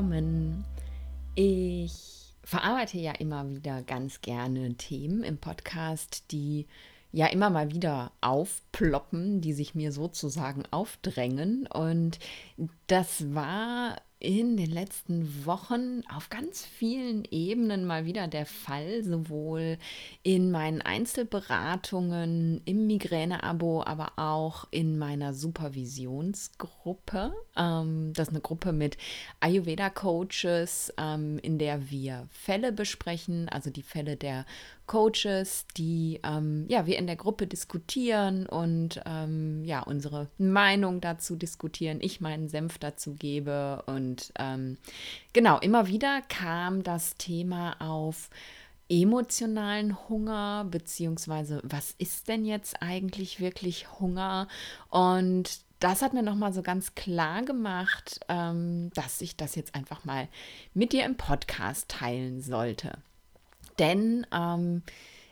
[0.00, 0.64] willkommen.
[1.34, 6.66] Ich verarbeite ja immer wieder ganz gerne Themen im Podcast, die
[7.12, 11.66] ja immer mal wieder aufploppen, die sich mir sozusagen aufdrängen.
[11.66, 12.18] Und
[12.86, 19.78] das war in den letzten Wochen auf ganz vielen Ebenen mal wieder der Fall, sowohl
[20.22, 27.32] in meinen Einzelberatungen, im Migräne-Abo, aber auch in meiner Supervisionsgruppe.
[27.56, 28.98] Ähm, das ist eine Gruppe mit
[29.40, 34.44] Ayurveda-Coaches, ähm, in der wir Fälle besprechen, also die Fälle der
[34.90, 41.36] Coaches, die ähm, ja, wir in der Gruppe diskutieren und ähm, ja, unsere Meinung dazu
[41.36, 43.84] diskutieren, ich meinen Senf dazu gebe.
[43.86, 44.78] Und ähm,
[45.32, 48.30] genau, immer wieder kam das Thema auf
[48.88, 54.48] emotionalen Hunger, beziehungsweise was ist denn jetzt eigentlich wirklich Hunger?
[54.88, 60.04] Und das hat mir nochmal so ganz klar gemacht, ähm, dass ich das jetzt einfach
[60.04, 60.26] mal
[60.74, 62.98] mit dir im Podcast teilen sollte.
[63.80, 64.82] Denn ähm,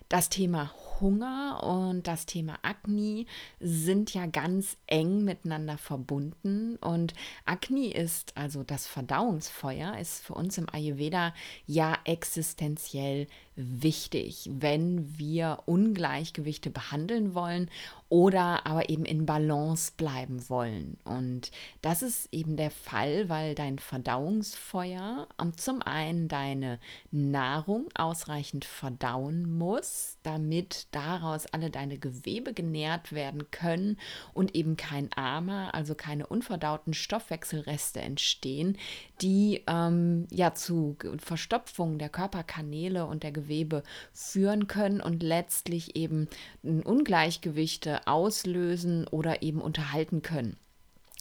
[0.09, 3.27] das Thema Hunger und das Thema Akne
[3.61, 6.77] sind ja ganz eng miteinander verbunden.
[6.77, 11.35] Und Akne ist, also das Verdauungsfeuer, ist für uns im Ayurveda
[11.67, 13.27] ja existenziell
[13.59, 17.69] wichtig, wenn wir Ungleichgewichte behandeln wollen
[18.09, 20.97] oder aber eben in Balance bleiben wollen.
[21.05, 21.51] Und
[21.83, 26.79] das ist eben der Fall, weil dein Verdauungsfeuer zum einen deine
[27.11, 33.99] Nahrung ausreichend verdauen muss, damit daraus alle deine Gewebe genährt werden können
[34.35, 38.77] und eben kein Armer, also keine unverdauten Stoffwechselreste entstehen,
[39.21, 46.29] die ähm, ja zu Verstopfung der Körperkanäle und der Gewebe führen können und letztlich eben
[46.63, 50.57] Ungleichgewichte auslösen oder eben unterhalten können.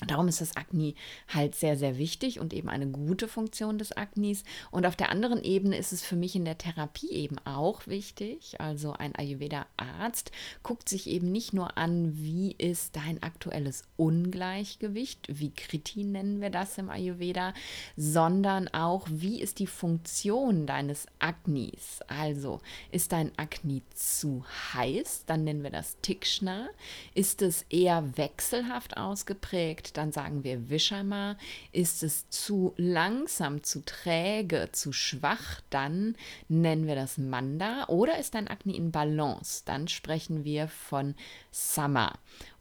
[0.05, 0.93] Darum ist das Akne
[1.27, 4.43] halt sehr, sehr wichtig und eben eine gute Funktion des Aknis.
[4.69, 8.61] Und auf der anderen Ebene ist es für mich in der Therapie eben auch wichtig.
[8.61, 10.31] Also ein Ayurveda-Arzt
[10.61, 16.51] guckt sich eben nicht nur an, wie ist dein aktuelles Ungleichgewicht, wie Kriti nennen wir
[16.51, 17.55] das im Ayurveda,
[17.95, 22.01] sondern auch, wie ist die Funktion deines Aknis.
[22.07, 26.67] Also ist dein Akne zu heiß, dann nennen wir das Tikshna.
[27.15, 29.86] Ist es eher wechselhaft ausgeprägt?
[29.93, 31.37] Dann sagen wir Vishama.
[31.71, 36.15] Ist es zu langsam, zu träge, zu schwach, dann
[36.47, 37.85] nennen wir das Manda.
[37.87, 41.15] Oder ist dein Akne in Balance, dann sprechen wir von
[41.51, 42.13] Sama.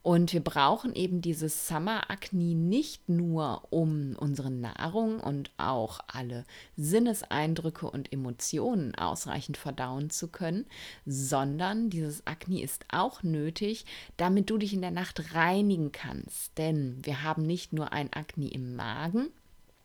[0.06, 6.44] Und wir brauchen eben dieses Summer-Akne nicht nur, um unsere Nahrung und auch alle
[6.76, 10.66] Sinneseindrücke und Emotionen ausreichend verdauen zu können,
[11.06, 13.84] sondern dieses Akne ist auch nötig,
[14.16, 16.56] damit du dich in der Nacht reinigen kannst.
[16.56, 19.30] Denn wir haben nicht nur ein Akne im Magen,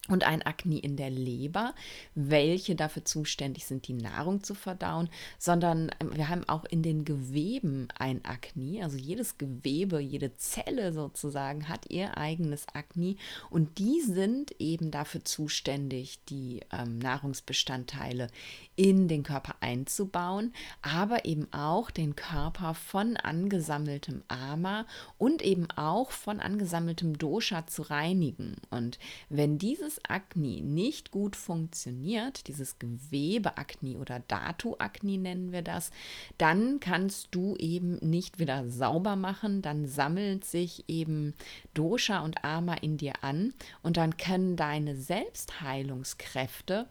[0.07, 1.75] und ein Akne in der Leber,
[2.15, 7.05] welche dafür zuständig sind, die Nahrung zu verdauen, sondern ähm, wir haben auch in den
[7.05, 8.83] Geweben ein Akne.
[8.83, 13.15] Also jedes Gewebe, jede Zelle sozusagen hat ihr eigenes Akne
[13.51, 18.27] und die sind eben dafür zuständig, die ähm, Nahrungsbestandteile
[18.75, 20.51] in den Körper einzubauen,
[20.81, 24.87] aber eben auch den Körper von angesammeltem Ama
[25.19, 28.55] und eben auch von angesammeltem Dosha zu reinigen.
[28.71, 28.97] Und
[29.29, 35.91] wenn dieses dieses Akne nicht gut funktioniert, dieses Gewebeakne oder Datu-Akne nennen wir das,
[36.37, 41.33] dann kannst du eben nicht wieder sauber machen, dann sammelt sich eben
[41.73, 43.53] Dosha und Ama in dir an
[43.83, 46.87] und dann können deine Selbstheilungskräfte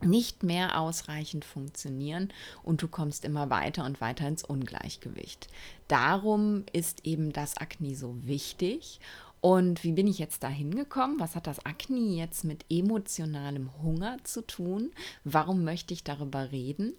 [0.00, 2.32] nicht mehr ausreichend funktionieren
[2.64, 5.46] und du kommst immer weiter und weiter ins Ungleichgewicht.
[5.86, 8.98] Darum ist eben das Akne so wichtig
[9.42, 11.18] und wie bin ich jetzt da hingekommen?
[11.18, 14.92] Was hat das Akne jetzt mit emotionalem Hunger zu tun?
[15.24, 16.94] Warum möchte ich darüber reden?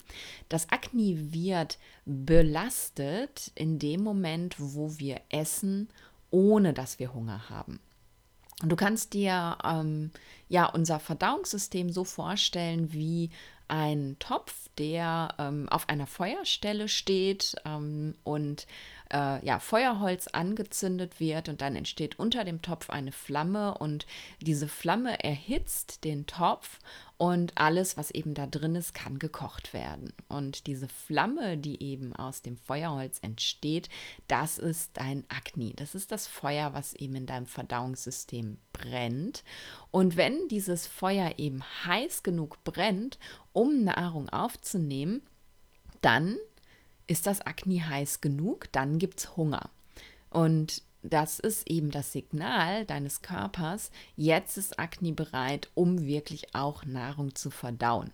[0.49, 5.87] Das Akne wird belastet in dem Moment, wo wir essen,
[6.31, 7.79] ohne dass wir Hunger haben.
[8.61, 10.11] Und du kannst dir ähm,
[10.49, 13.29] ja unser Verdauungssystem so vorstellen wie
[13.69, 18.67] ein Topf, der ähm, auf einer Feuerstelle steht ähm, und
[19.13, 24.05] äh, ja, Feuerholz angezündet wird und dann entsteht unter dem Topf eine Flamme und
[24.41, 26.79] diese Flamme erhitzt den Topf
[27.17, 30.11] und alles, was eben da drin ist, kann gekocht werden.
[30.27, 33.87] Und diese Flamme, die eben aus dem Feuerholz entsteht,
[34.27, 35.73] das ist dein Akne.
[35.75, 39.43] Das ist das Feuer, was eben in deinem Verdauungssystem brennt.
[39.91, 43.19] Und wenn dieses Feuer eben heiß genug brennt,
[43.53, 45.21] um Nahrung aufzunehmen,
[46.01, 46.35] dann
[47.07, 49.69] ist das Akne heiß genug, dann gibt es Hunger.
[50.29, 56.85] Und das ist eben das Signal deines Körpers, jetzt ist Akne bereit, um wirklich auch
[56.85, 58.11] Nahrung zu verdauen.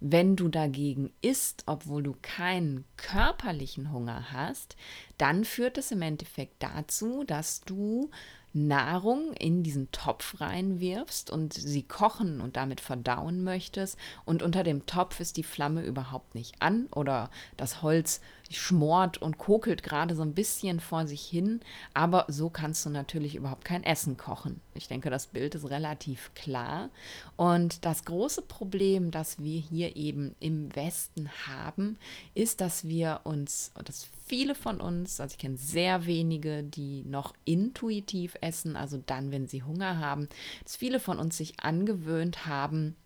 [0.00, 4.76] Wenn du dagegen isst, obwohl du keinen körperlichen Hunger hast,
[5.16, 8.10] dann führt es im Endeffekt dazu, dass du
[8.52, 13.98] Nahrung in diesen Topf reinwirfst und sie kochen und damit verdauen möchtest.
[14.24, 19.38] Und unter dem Topf ist die Flamme überhaupt nicht an oder das Holz schmort und
[19.38, 21.60] kokelt gerade so ein bisschen vor sich hin,
[21.94, 24.60] aber so kannst du natürlich überhaupt kein Essen kochen.
[24.74, 26.90] Ich denke, das Bild ist relativ klar.
[27.36, 31.98] Und das große Problem, das wir hier eben im Westen haben,
[32.34, 37.34] ist, dass wir uns, dass viele von uns, also ich kenne sehr wenige, die noch
[37.44, 40.28] intuitiv essen, also dann, wenn sie Hunger haben,
[40.64, 42.96] dass viele von uns sich angewöhnt haben,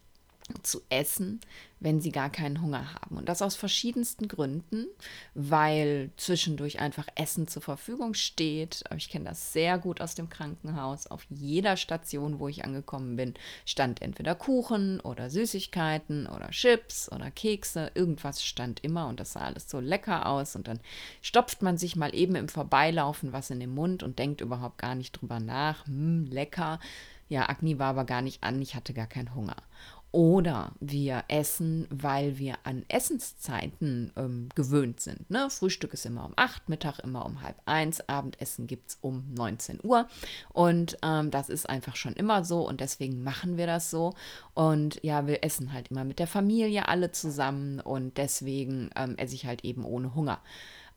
[0.62, 1.40] zu essen,
[1.80, 3.16] wenn sie gar keinen Hunger haben.
[3.16, 4.86] Und das aus verschiedensten Gründen,
[5.34, 8.84] weil zwischendurch einfach Essen zur Verfügung steht.
[8.96, 11.08] Ich kenne das sehr gut aus dem Krankenhaus.
[11.08, 13.34] Auf jeder Station, wo ich angekommen bin,
[13.66, 17.90] stand entweder Kuchen oder Süßigkeiten oder Chips oder Kekse.
[17.94, 20.54] Irgendwas stand immer und das sah alles so lecker aus.
[20.54, 20.80] Und dann
[21.20, 24.94] stopft man sich mal eben im Vorbeilaufen was in den Mund und denkt überhaupt gar
[24.94, 25.86] nicht drüber nach.
[25.86, 26.78] Hm, lecker.
[27.28, 29.56] Ja, Agni war aber gar nicht an, ich hatte gar keinen Hunger.
[30.12, 35.30] Oder wir essen, weil wir an Essenszeiten ähm, gewöhnt sind.
[35.30, 35.48] Ne?
[35.48, 39.80] Frühstück ist immer um 8, Mittag immer um halb eins, Abendessen gibt es um 19
[39.82, 40.06] Uhr.
[40.52, 44.12] Und ähm, das ist einfach schon immer so und deswegen machen wir das so.
[44.52, 49.34] Und ja, wir essen halt immer mit der Familie alle zusammen und deswegen ähm, esse
[49.34, 50.40] ich halt eben ohne Hunger.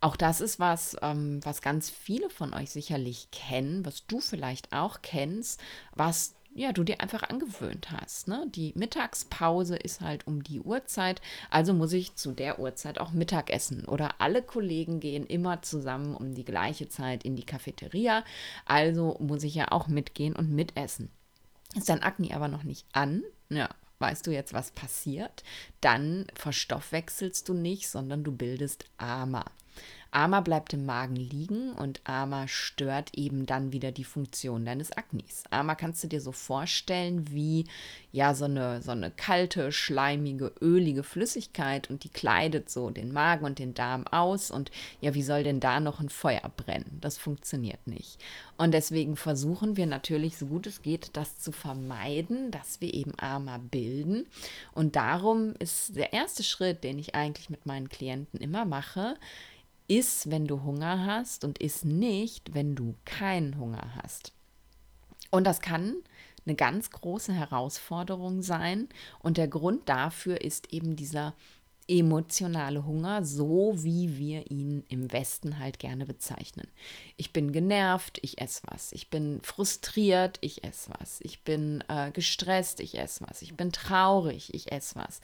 [0.01, 4.73] Auch das ist was, ähm, was ganz viele von euch sicherlich kennen, was du vielleicht
[4.73, 5.59] auch kennst,
[5.95, 8.29] was ja, du dir einfach angewöhnt hast.
[8.29, 8.47] Ne?
[8.55, 13.51] Die Mittagspause ist halt um die Uhrzeit, also muss ich zu der Uhrzeit auch Mittag
[13.51, 13.83] essen.
[13.85, 18.23] Oder alle Kollegen gehen immer zusammen um die gleiche Zeit in die Cafeteria,
[18.65, 21.09] also muss ich ja auch mitgehen und mitessen.
[21.75, 23.67] Ist dein Akne aber noch nicht an, ja,
[23.99, 25.43] weißt du jetzt, was passiert?
[25.81, 29.43] Dann verstoffwechselst du nicht, sondern du bildest AMA.
[30.15, 35.43] AMA bleibt im Magen liegen und AMA stört eben dann wieder die Funktion deines Aknis.
[35.49, 37.65] AMA kannst du dir so vorstellen wie
[38.13, 43.43] ja so eine, so eine kalte, schleimige, ölige Flüssigkeit und die kleidet so den Magen
[43.43, 44.71] und den Darm aus und
[45.01, 46.97] ja, wie soll denn da noch ein Feuer brennen?
[47.01, 48.17] Das funktioniert nicht.
[48.55, 53.11] Und deswegen versuchen wir natürlich, so gut es geht, das zu vermeiden, dass wir eben
[53.17, 54.27] AMA bilden.
[54.73, 59.17] Und darum ist der erste Schritt, den ich eigentlich mit meinen Klienten immer mache,
[59.87, 64.33] Iss, wenn du Hunger hast und iss nicht, wenn du keinen Hunger hast.
[65.31, 65.95] Und das kann
[66.45, 68.87] eine ganz große Herausforderung sein.
[69.19, 71.33] Und der Grund dafür ist eben dieser
[71.87, 76.67] emotionale Hunger, so wie wir ihn im Westen halt gerne bezeichnen.
[77.17, 78.91] Ich bin genervt, ich esse was.
[78.91, 81.21] Ich bin frustriert, ich esse was.
[81.21, 83.41] Ich bin äh, gestresst, ich esse was.
[83.41, 85.21] Ich bin traurig, ich esse was.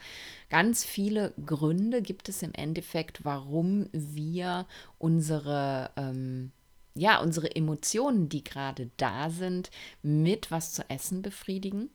[0.49, 4.67] Ganz viele Gründe gibt es im Endeffekt, warum wir
[4.99, 6.51] unsere ähm,
[6.93, 9.71] ja, unsere Emotionen, die gerade da sind,
[10.03, 11.89] mit was zu essen befriedigen.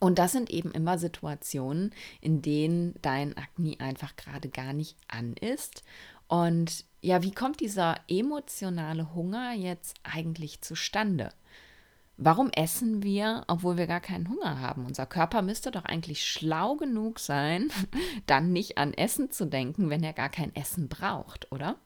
[0.00, 5.34] Und das sind eben immer Situationen, in denen dein Akne einfach gerade gar nicht an
[5.34, 5.82] ist.
[6.28, 11.30] Und ja, wie kommt dieser emotionale Hunger jetzt eigentlich zustande?
[12.20, 14.86] Warum essen wir, obwohl wir gar keinen Hunger haben?
[14.86, 17.70] Unser Körper müsste doch eigentlich schlau genug sein,
[18.26, 21.76] dann nicht an Essen zu denken, wenn er gar kein Essen braucht, oder?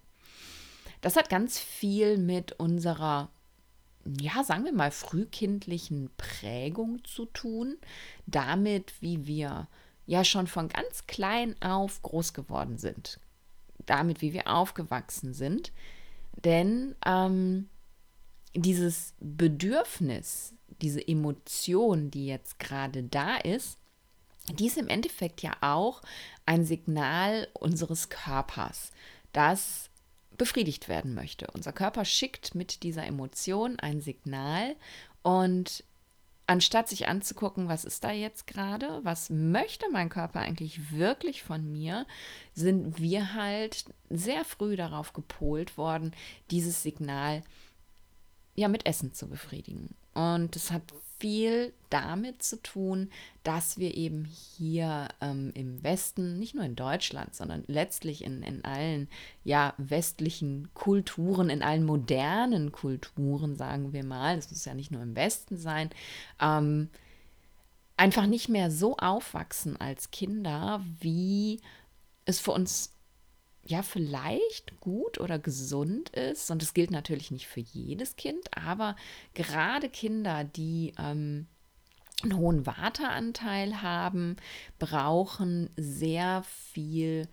[1.02, 3.28] Das hat ganz viel mit unserer
[4.21, 7.76] ja, sagen wir mal, frühkindlichen Prägung zu tun,
[8.26, 9.68] damit, wie wir
[10.06, 13.21] ja schon von ganz klein auf groß geworden sind,
[13.87, 15.73] damit, wie wir aufgewachsen sind.
[16.44, 17.68] Denn ähm,
[18.54, 23.78] dieses Bedürfnis, diese Emotion, die jetzt gerade da ist,
[24.49, 26.02] die ist im Endeffekt ja auch
[26.47, 28.90] ein Signal unseres Körpers,
[29.32, 29.88] dass
[30.43, 31.47] befriedigt werden möchte.
[31.55, 34.75] Unser Körper schickt mit dieser Emotion ein Signal
[35.23, 35.85] und
[36.49, 41.71] anstatt sich anzugucken, was ist da jetzt gerade, was möchte mein Körper eigentlich wirklich von
[41.71, 42.09] mir,
[42.55, 46.11] sind wir halt sehr früh darauf gepolt worden,
[46.51, 47.43] dieses Signal
[48.57, 49.95] ja mit Essen zu befriedigen.
[50.13, 50.83] Und es hat
[51.23, 53.09] viel damit zu tun,
[53.45, 58.64] dass wir eben hier ähm, im Westen, nicht nur in Deutschland, sondern letztlich in, in
[58.64, 59.09] allen
[59.45, 65.00] ja, westlichen Kulturen, in allen modernen Kulturen, sagen wir mal, das muss ja nicht nur
[65.00, 65.91] im Westen sein,
[66.41, 66.88] ähm,
[67.97, 71.61] einfach nicht mehr so aufwachsen als Kinder, wie
[72.25, 72.92] es für uns
[73.64, 76.50] ja vielleicht gut oder gesund ist.
[76.50, 78.97] Und das gilt natürlich nicht für jedes Kind, aber
[79.35, 81.47] gerade Kinder, die ähm,
[82.23, 84.37] einen hohen Wateranteil haben,
[84.78, 87.28] brauchen sehr viel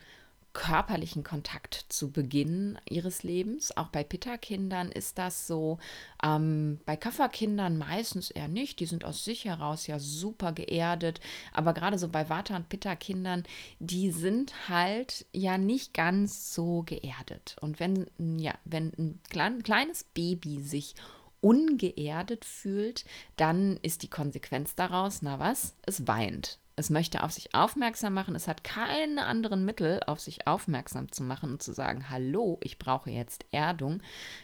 [0.59, 3.75] körperlichen Kontakt zu Beginn ihres Lebens.
[3.77, 5.79] Auch bei Pitta-Kindern ist das so.
[6.21, 8.81] Ähm, bei Kafferkindern meistens eher nicht.
[8.81, 11.21] Die sind aus sich heraus ja super geerdet.
[11.53, 13.43] Aber gerade so bei Vata- und Pitta-Kindern,
[13.79, 17.55] die sind halt ja nicht ganz so geerdet.
[17.61, 20.93] Und wenn, ja, wenn ein klein, kleines Baby sich
[21.39, 23.05] ungeerdet fühlt,
[23.37, 25.73] dann ist die Konsequenz daraus, na was?
[25.85, 26.59] Es weint.
[26.79, 28.35] Es möchte auf sich aufmerksam machen.
[28.35, 32.79] Es hat keine anderen Mittel, auf sich aufmerksam zu machen und zu sagen, hallo, ich
[32.79, 34.01] brauche jetzt Erdung.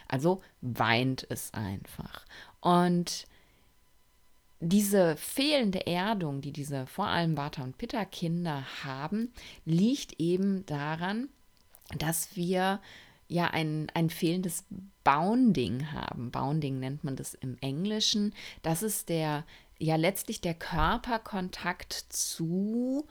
[0.08, 2.26] Also weint es einfach.
[2.60, 3.26] Und
[4.60, 9.32] diese fehlende Erdung, die diese vor allem Vata- und Pitta-Kinder haben,
[9.64, 11.30] liegt eben daran,
[11.98, 12.82] dass wir
[13.28, 14.66] ja ein, ein fehlendes
[15.04, 16.32] Bounding haben.
[16.32, 18.34] Bounding nennt man das im Englischen.
[18.62, 19.46] Das ist der,
[19.80, 23.06] ja letztlich der Körperkontakt zu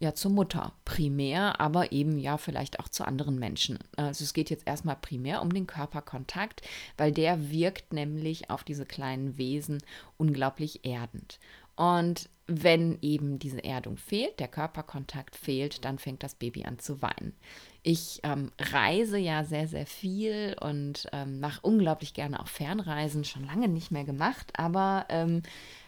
[0.00, 3.78] ja zur Mutter primär, aber eben ja vielleicht auch zu anderen Menschen.
[3.96, 6.62] Also es geht jetzt erstmal primär um den Körperkontakt,
[6.96, 9.82] weil der wirkt nämlich auf diese kleinen Wesen
[10.16, 11.38] unglaublich erdend.
[11.76, 17.00] Und wenn eben diese Erdung fehlt, der Körperkontakt fehlt, dann fängt das Baby an zu
[17.00, 17.34] weinen.
[17.82, 23.44] Ich ähm, reise ja sehr, sehr viel und ähm, mache unglaublich gerne auch Fernreisen, schon
[23.44, 25.42] lange nicht mehr gemacht, aber ähm,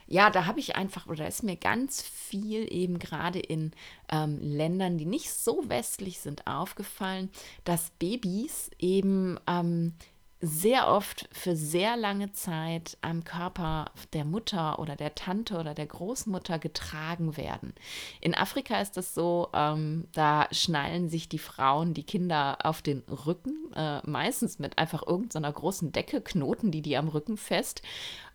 [0.07, 3.73] ja, da habe ich einfach, oder ist mir ganz viel eben gerade in
[4.09, 7.31] ähm, Ländern, die nicht so westlich sind, aufgefallen,
[7.65, 9.95] dass Babys eben ähm,
[10.41, 15.87] sehr oft für sehr lange Zeit am Körper der Mutter oder der Tante oder der
[15.87, 17.75] Großmutter getragen werden.
[18.21, 23.03] In Afrika ist das so, ähm, da schnallen sich die Frauen die Kinder auf den
[23.09, 27.81] Rücken, äh, meistens mit einfach irgendeiner großen Decke, knoten die die am Rücken fest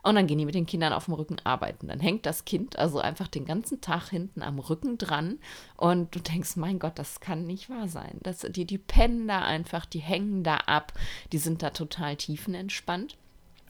[0.03, 1.87] und dann gehen die mit den Kindern auf dem Rücken arbeiten.
[1.87, 5.39] Dann hängt das Kind also einfach den ganzen Tag hinten am Rücken dran.
[5.77, 8.17] Und du denkst, mein Gott, das kann nicht wahr sein.
[8.23, 10.93] Das, die, die pennen da einfach, die hängen da ab,
[11.31, 13.17] die sind da total tiefenentspannt.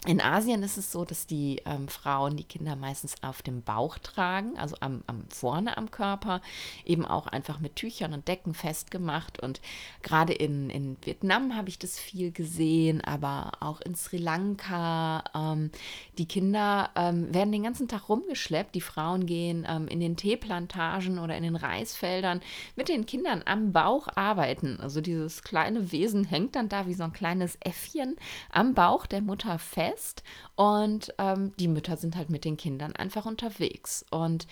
[0.08, 4.00] In Asien ist es so, dass die ähm, Frauen die Kinder meistens auf dem Bauch
[4.00, 6.42] tragen, also am, am, vorne am Körper,
[6.86, 9.40] eben auch einfach mit Tüchern und Decken festgemacht.
[9.40, 9.62] Und
[10.02, 15.24] gerade in, in Vietnam habe ich das viel gesehen, aber auch in Sri Lanka.
[15.36, 15.70] Ähm,
[16.18, 18.74] die Kinder ähm, werden den ganzen Tag rumgeschleppt.
[18.74, 22.42] Die Frauen gehen ähm, in den Teeplantagen oder in den Reisfeldern
[22.76, 24.80] mit den Kindern am Bauch arbeiten.
[24.80, 28.16] Also dieses kleine Wesen hängt dann da wie so ein kleines Äffchen
[28.50, 30.24] am Bauch der Mutter fest fest
[30.56, 34.06] und ähm, die Mütter sind halt mit den Kindern einfach unterwegs.
[34.10, 34.48] Und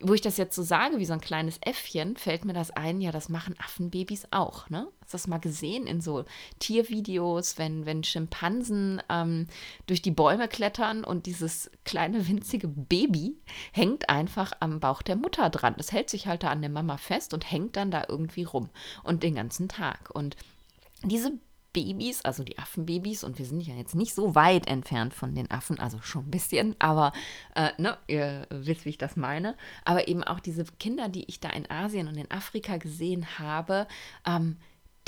[0.00, 3.00] wo ich das jetzt so sage, wie so ein kleines Äffchen, fällt mir das ein,
[3.00, 4.86] ja, das machen Affenbabys auch, ne?
[5.00, 6.24] Hast du das mal gesehen in so
[6.60, 9.48] Tiervideos, wenn, wenn Schimpansen ähm,
[9.86, 13.38] durch die Bäume klettern und dieses kleine winzige Baby
[13.72, 15.74] hängt einfach am Bauch der Mutter dran.
[15.76, 18.68] Das hält sich halt da an der Mama fest und hängt dann da irgendwie rum
[19.02, 20.10] und den ganzen Tag.
[20.12, 20.36] Und
[21.02, 21.32] diese
[21.72, 25.50] Babys, also die Affenbabys, und wir sind ja jetzt nicht so weit entfernt von den
[25.50, 27.12] Affen, also schon ein bisschen, aber
[27.54, 29.56] äh, ne, ihr wisst, wie ich das meine.
[29.84, 33.86] Aber eben auch diese Kinder, die ich da in Asien und in Afrika gesehen habe,
[34.26, 34.56] ähm,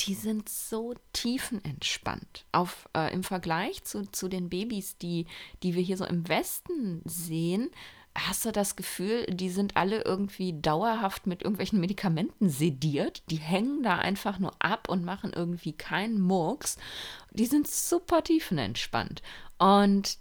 [0.00, 2.46] die sind so tiefenentspannt.
[2.52, 5.26] Auf, äh, Im Vergleich zu, zu den Babys, die,
[5.62, 7.70] die wir hier so im Westen sehen,
[8.16, 13.22] hast du das Gefühl, die sind alle irgendwie dauerhaft mit irgendwelchen Medikamenten sediert.
[13.30, 16.76] Die hängen da einfach nur ab und machen irgendwie keinen Murks.
[17.32, 19.22] Die sind super tiefenentspannt.
[19.58, 20.18] Und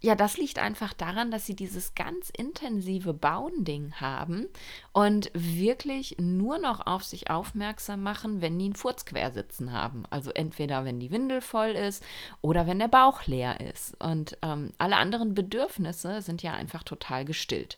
[0.00, 4.46] ja, das liegt einfach daran, dass sie dieses ganz intensive Bounding haben
[4.92, 10.04] und wirklich nur noch auf sich aufmerksam machen, wenn die einen Furz quersitzen haben.
[10.10, 12.04] Also entweder wenn die Windel voll ist
[12.42, 14.00] oder wenn der Bauch leer ist.
[14.00, 17.76] Und ähm, alle anderen Bedürfnisse sind ja einfach total gestillt.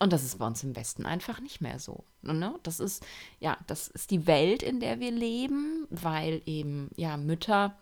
[0.00, 2.04] Und das ist bei uns im Westen einfach nicht mehr so.
[2.22, 2.54] Ne?
[2.62, 3.04] Das ist,
[3.40, 7.74] ja, das ist die Welt, in der wir leben, weil eben, ja, Mütter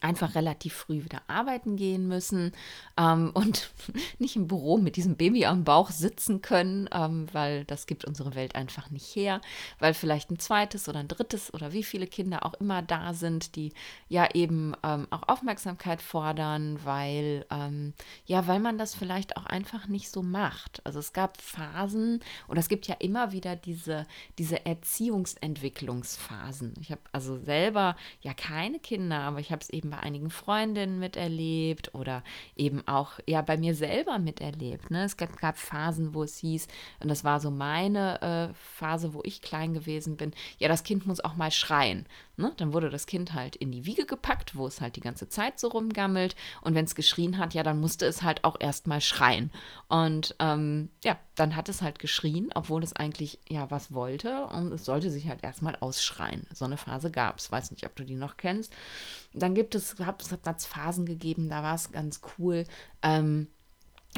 [0.00, 2.52] einfach relativ früh wieder arbeiten gehen müssen
[2.96, 3.70] ähm, und
[4.18, 8.34] nicht im Büro mit diesem Baby am Bauch sitzen können, ähm, weil das gibt unsere
[8.34, 9.40] Welt einfach nicht her,
[9.78, 13.56] weil vielleicht ein zweites oder ein drittes oder wie viele Kinder auch immer da sind,
[13.56, 13.72] die
[14.08, 17.94] ja eben ähm, auch Aufmerksamkeit fordern, weil ähm,
[18.26, 20.80] ja, weil man das vielleicht auch einfach nicht so macht.
[20.84, 24.06] Also es gab Phasen oder es gibt ja immer wieder diese,
[24.38, 26.74] diese Erziehungsentwicklungsphasen.
[26.80, 30.30] Ich habe also selber ja keine Kinder, aber ich habe es eben eben bei einigen
[30.30, 32.22] Freundinnen miterlebt oder
[32.56, 34.90] eben auch ja bei mir selber miterlebt.
[34.90, 35.04] Ne?
[35.04, 36.68] Es gab, gab Phasen, wo es hieß,
[37.00, 41.06] und das war so meine äh, Phase, wo ich klein gewesen bin, ja, das Kind
[41.06, 42.06] muss auch mal schreien.
[42.40, 42.52] Ne?
[42.56, 45.60] Dann wurde das Kind halt in die Wiege gepackt, wo es halt die ganze Zeit
[45.60, 46.34] so rumgammelt.
[46.62, 49.52] Und wenn es geschrien hat, ja, dann musste es halt auch erstmal schreien.
[49.88, 54.46] Und ähm, ja, dann hat es halt geschrien, obwohl es eigentlich ja was wollte.
[54.46, 56.46] Und es sollte sich halt erstmal ausschreien.
[56.52, 57.52] So eine Phase gab es.
[57.52, 58.72] Weiß nicht, ob du die noch kennst.
[59.34, 62.64] Dann gibt es, hat es Phasen gegeben, da war es ganz cool.
[63.02, 63.48] Ähm,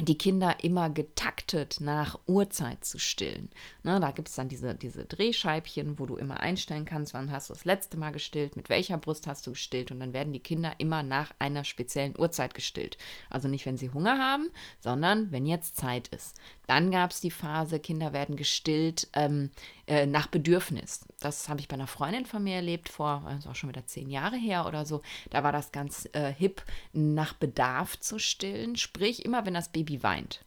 [0.01, 3.51] die Kinder immer getaktet nach Uhrzeit zu stillen.
[3.83, 7.51] Ne, da gibt es dann diese, diese Drehscheibchen, wo du immer einstellen kannst, wann hast
[7.51, 10.41] du das letzte Mal gestillt, mit welcher Brust hast du gestillt und dann werden die
[10.41, 12.97] Kinder immer nach einer speziellen Uhrzeit gestillt.
[13.29, 16.37] Also nicht, wenn sie Hunger haben, sondern wenn jetzt Zeit ist.
[16.73, 19.51] Dann gab es die Phase, Kinder werden gestillt ähm,
[19.87, 21.05] äh, nach Bedürfnis.
[21.21, 24.09] Das habe ich bei einer Freundin von mir erlebt, vor, also auch schon wieder zehn
[24.09, 25.03] Jahre her oder so.
[25.29, 26.65] Da war das ganz äh, hip,
[26.95, 28.77] nach Bedarf zu stillen.
[28.77, 30.47] Sprich, immer wenn das Baby weint.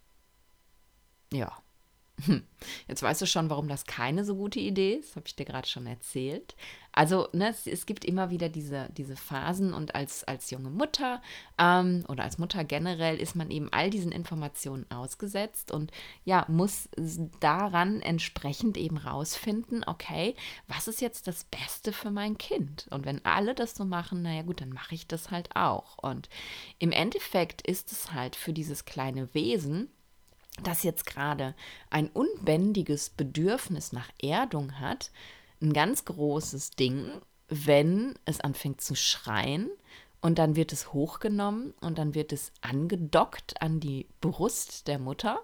[1.32, 1.55] Ja.
[2.24, 2.44] Hm.
[2.88, 5.67] Jetzt weißt du schon, warum das keine so gute Idee ist, habe ich dir gerade
[5.67, 6.55] schon erzählt.
[6.96, 11.22] Also ne, es, es, gibt immer wieder diese, diese Phasen und als, als junge Mutter
[11.58, 15.92] ähm, oder als Mutter generell ist man eben all diesen Informationen ausgesetzt und
[16.24, 16.88] ja, muss
[17.42, 20.36] daran entsprechend eben rausfinden, okay,
[20.70, 22.88] was ist jetzt das Beste für mein Kind?
[22.92, 25.98] Und wenn alle das so machen, naja gut, dann mache ich das halt auch.
[25.98, 26.30] Und
[26.80, 29.90] im Endeffekt ist es halt für dieses kleine Wesen,
[30.64, 31.56] das jetzt gerade
[31.90, 35.12] ein unbändiges Bedürfnis nach Erdung hat,
[35.62, 37.10] ein ganz großes Ding,
[37.48, 39.70] wenn es anfängt zu schreien
[40.22, 45.40] und dann wird es hochgenommen und dann wird es angedockt an die Brust der Mutter,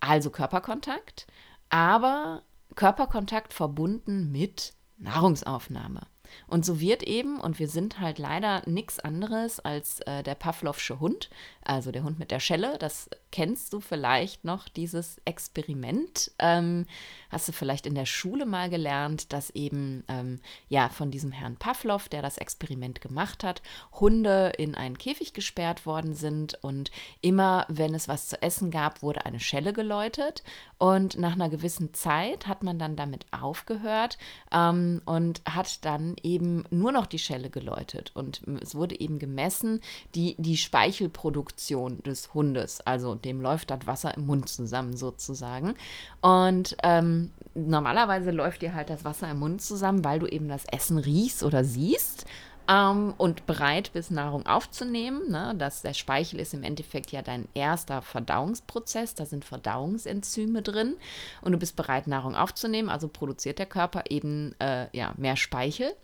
[0.00, 1.26] also Körperkontakt,
[1.70, 2.42] aber
[2.74, 6.02] Körperkontakt verbunden mit Nahrungsaufnahme.
[6.46, 11.00] Und so wird eben, und wir sind halt leider nichts anderes als äh, der Pavlovsche
[11.00, 11.30] Hund,
[11.64, 12.76] also der Hund mit der Schelle.
[12.78, 16.30] Das kennst du vielleicht noch, dieses Experiment.
[16.38, 16.86] Ähm,
[17.30, 21.56] hast du vielleicht in der Schule mal gelernt, dass eben ähm, ja von diesem Herrn
[21.56, 27.64] Pavlov, der das Experiment gemacht hat, Hunde in einen Käfig gesperrt worden sind und immer,
[27.68, 30.42] wenn es was zu essen gab, wurde eine Schelle geläutet.
[30.78, 34.18] Und nach einer gewissen Zeit hat man dann damit aufgehört
[34.52, 38.10] ähm, und hat dann eben nur noch die Schelle geläutet.
[38.14, 39.80] Und es wurde eben gemessen,
[40.14, 42.80] die, die Speichelproduktion des Hundes.
[42.80, 45.74] Also dem läuft das Wasser im Mund zusammen sozusagen.
[46.20, 50.64] Und ähm, normalerweise läuft dir halt das Wasser im Mund zusammen, weil du eben das
[50.66, 52.26] Essen riechst oder siehst
[52.68, 55.30] ähm, und bereit bist, Nahrung aufzunehmen.
[55.30, 55.54] Ne?
[55.58, 59.14] Das, der Speichel ist im Endeffekt ja dein erster Verdauungsprozess.
[59.14, 60.96] Da sind Verdauungsenzyme drin
[61.40, 62.88] und du bist bereit, Nahrung aufzunehmen.
[62.88, 65.94] Also produziert der Körper eben äh, ja, mehr Speichel.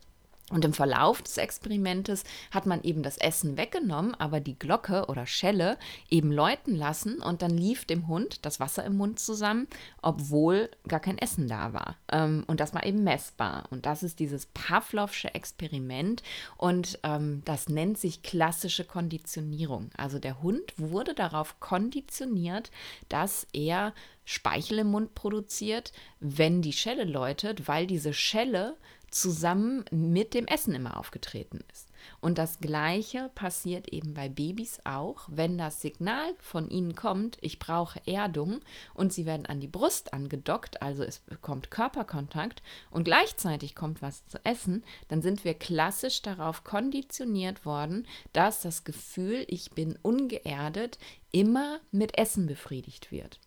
[0.50, 5.26] Und im Verlauf des Experimentes hat man eben das Essen weggenommen, aber die Glocke oder
[5.26, 5.76] Schelle
[6.08, 9.66] eben läuten lassen und dann lief dem Hund das Wasser im Mund zusammen,
[10.00, 11.96] obwohl gar kein Essen da war.
[12.10, 13.64] Ähm, und das war eben messbar.
[13.70, 16.22] Und das ist dieses Pavlovsche Experiment
[16.56, 19.90] und ähm, das nennt sich klassische Konditionierung.
[19.98, 22.70] Also der Hund wurde darauf konditioniert,
[23.10, 23.92] dass er
[24.24, 28.76] Speichel im Mund produziert, wenn die Schelle läutet, weil diese Schelle
[29.10, 31.88] zusammen mit dem Essen immer aufgetreten ist.
[32.20, 37.58] Und das Gleiche passiert eben bei Babys auch, wenn das Signal von ihnen kommt, ich
[37.58, 38.60] brauche Erdung
[38.94, 44.26] und sie werden an die Brust angedockt, also es bekommt Körperkontakt und gleichzeitig kommt was
[44.26, 50.98] zu essen, dann sind wir klassisch darauf konditioniert worden, dass das Gefühl, ich bin ungeerdet,
[51.30, 53.40] immer mit Essen befriedigt wird.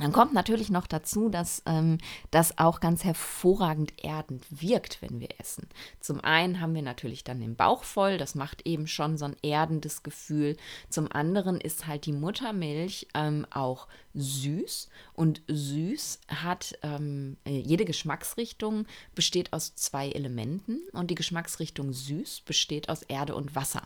[0.00, 1.98] Dann kommt natürlich noch dazu, dass ähm,
[2.30, 5.68] das auch ganz hervorragend erdend wirkt, wenn wir essen.
[6.00, 9.36] Zum einen haben wir natürlich dann den Bauch voll, das macht eben schon so ein
[9.42, 10.56] erdendes Gefühl.
[10.88, 18.86] Zum anderen ist halt die Muttermilch ähm, auch süß und süß hat ähm, jede Geschmacksrichtung
[19.14, 23.82] besteht aus zwei Elementen und die Geschmacksrichtung süß besteht aus Erde und Wasser.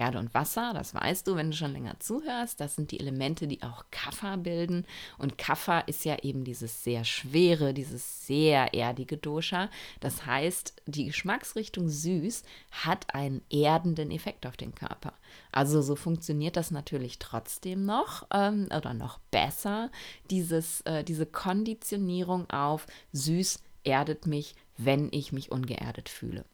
[0.00, 2.58] Erde und Wasser, das weißt du, wenn du schon länger zuhörst.
[2.58, 4.86] Das sind die Elemente, die auch Kaffer bilden.
[5.18, 9.68] Und Kaffer ist ja eben dieses sehr schwere, dieses sehr erdige Dosha.
[10.00, 15.12] Das heißt, die Geschmacksrichtung süß hat einen erdenden Effekt auf den Körper.
[15.52, 19.90] Also so funktioniert das natürlich trotzdem noch ähm, oder noch besser,
[20.30, 26.46] dieses, äh, diese Konditionierung auf süß erdet mich, wenn ich mich ungeerdet fühle.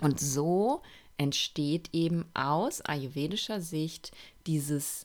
[0.00, 0.82] Und so
[1.20, 4.10] entsteht eben aus ayurvedischer Sicht
[4.46, 5.04] dieses,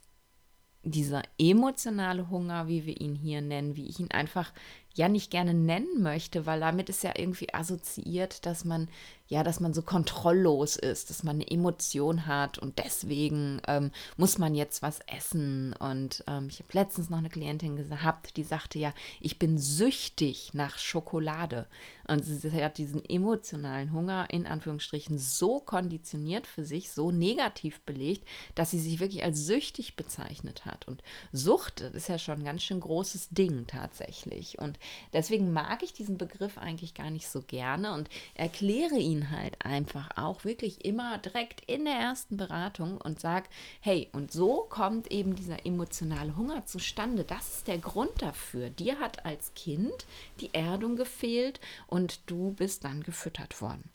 [0.82, 4.54] dieser emotionale Hunger, wie wir ihn hier nennen, wie ich ihn einfach
[4.94, 8.88] ja nicht gerne nennen möchte, weil damit ist ja irgendwie assoziiert, dass man
[9.28, 14.38] ja, dass man so kontrolllos ist, dass man eine Emotion hat und deswegen ähm, muss
[14.38, 15.74] man jetzt was essen.
[15.80, 20.54] Und ähm, ich habe letztens noch eine Klientin gehabt, die sagte ja, ich bin süchtig
[20.54, 21.66] nach Schokolade.
[22.08, 28.28] Und sie hat diesen emotionalen Hunger in Anführungsstrichen so konditioniert für sich, so negativ belegt,
[28.54, 30.88] dass sie sich wirklich als süchtig bezeichnet hat.
[30.88, 34.60] Und Sucht ist ja schon ein ganz schön großes Ding tatsächlich.
[34.60, 34.78] Und
[35.14, 39.66] deswegen mag ich diesen Begriff eigentlich gar nicht so gerne und erkläre ihn ihn halt
[39.66, 43.50] einfach auch wirklich immer direkt in der ersten Beratung und sag,
[43.82, 47.24] hey, und so kommt eben dieser emotionale Hunger zustande.
[47.24, 48.70] Das ist der Grund dafür.
[48.70, 50.06] Dir hat als Kind
[50.40, 53.90] die Erdung gefehlt und du bist dann gefüttert worden.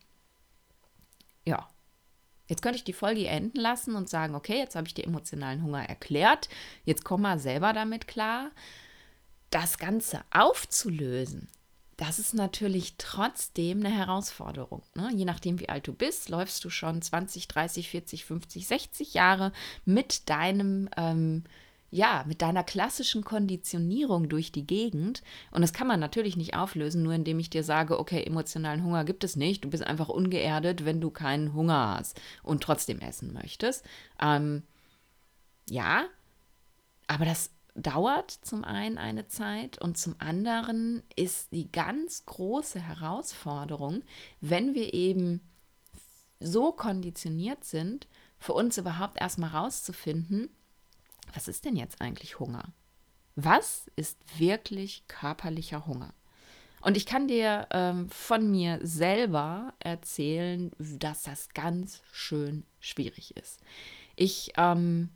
[1.44, 1.68] Ja.
[2.46, 5.62] Jetzt könnte ich die Folge enden lassen und sagen, okay, jetzt habe ich dir emotionalen
[5.62, 6.48] Hunger erklärt.
[6.84, 8.50] Jetzt komm mal selber damit klar.
[9.50, 11.48] Das Ganze aufzulösen,
[12.00, 14.82] das ist natürlich trotzdem eine Herausforderung.
[14.94, 15.10] Ne?
[15.14, 19.52] Je nachdem, wie alt du bist, läufst du schon 20, 30, 40, 50, 60 Jahre
[19.84, 21.44] mit deinem, ähm,
[21.90, 25.22] ja, mit deiner klassischen Konditionierung durch die Gegend.
[25.50, 29.04] Und das kann man natürlich nicht auflösen, nur indem ich dir sage, okay, emotionalen Hunger
[29.04, 29.62] gibt es nicht.
[29.62, 33.84] Du bist einfach ungeerdet, wenn du keinen Hunger hast und trotzdem essen möchtest.
[34.22, 34.62] Ähm,
[35.68, 36.06] ja,
[37.08, 44.02] aber das dauert zum einen eine Zeit und zum anderen ist die ganz große Herausforderung,
[44.40, 45.40] wenn wir eben
[46.40, 50.48] so konditioniert sind, für uns überhaupt erstmal rauszufinden,
[51.34, 52.72] was ist denn jetzt eigentlich Hunger?
[53.36, 56.14] Was ist wirklich körperlicher Hunger?
[56.80, 63.60] Und ich kann dir ähm, von mir selber erzählen, dass das ganz schön schwierig ist.
[64.16, 65.10] Ich ähm,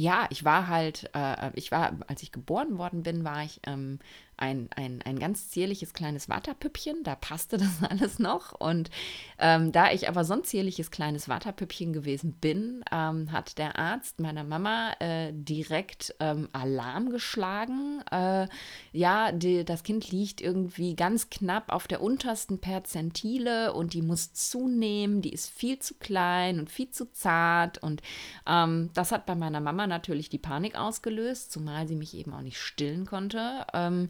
[0.00, 3.98] ja, ich war halt, äh, ich war, als ich geboren worden bin, war ich ähm,
[4.40, 8.52] ein, ein, ein ganz zierliches kleines Waterpüppchen, da passte das alles noch.
[8.52, 8.90] Und
[9.38, 14.20] ähm, da ich aber so ein zierliches kleines Waterpüppchen gewesen bin, ähm, hat der Arzt
[14.20, 18.02] meiner Mama äh, direkt ähm, Alarm geschlagen.
[18.10, 18.48] Äh,
[18.92, 24.32] ja, die, das Kind liegt irgendwie ganz knapp auf der untersten Perzentile und die muss
[24.32, 27.78] zunehmen, die ist viel zu klein und viel zu zart.
[27.82, 28.02] Und
[28.46, 32.42] ähm, das hat bei meiner Mama natürlich die Panik ausgelöst, zumal sie mich eben auch
[32.42, 33.66] nicht stillen konnte.
[33.74, 34.08] Ähm,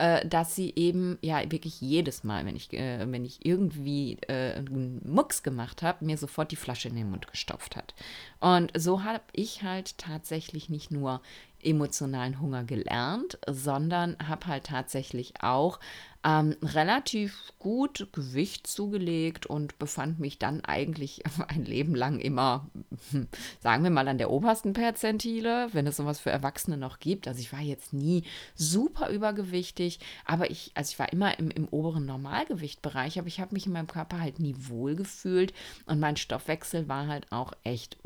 [0.00, 4.54] äh, dass sie eben ja wirklich jedes Mal, wenn ich, äh, wenn ich irgendwie äh,
[4.54, 7.94] einen Mucks gemacht habe, mir sofort die Flasche in den Mund gestopft hat.
[8.40, 11.20] Und so habe ich halt tatsächlich nicht nur
[11.62, 15.78] emotionalen Hunger gelernt, sondern habe halt tatsächlich auch
[16.22, 22.68] ähm, relativ gut Gewicht zugelegt und befand mich dann eigentlich ein Leben lang immer,
[23.60, 27.26] sagen wir mal, an der obersten Perzentile, wenn es sowas für Erwachsene noch gibt.
[27.26, 28.24] Also ich war jetzt nie
[28.54, 33.54] super übergewichtig, aber ich, also ich war immer im, im oberen Normalgewichtbereich, aber ich habe
[33.54, 35.54] mich in meinem Körper halt nie wohl gefühlt
[35.86, 37.96] und mein Stoffwechsel war halt auch echt,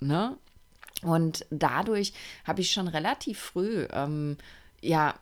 [0.00, 0.36] ne?
[1.02, 2.12] Und dadurch
[2.44, 4.36] habe ich schon relativ früh, ähm,
[4.80, 5.14] ja,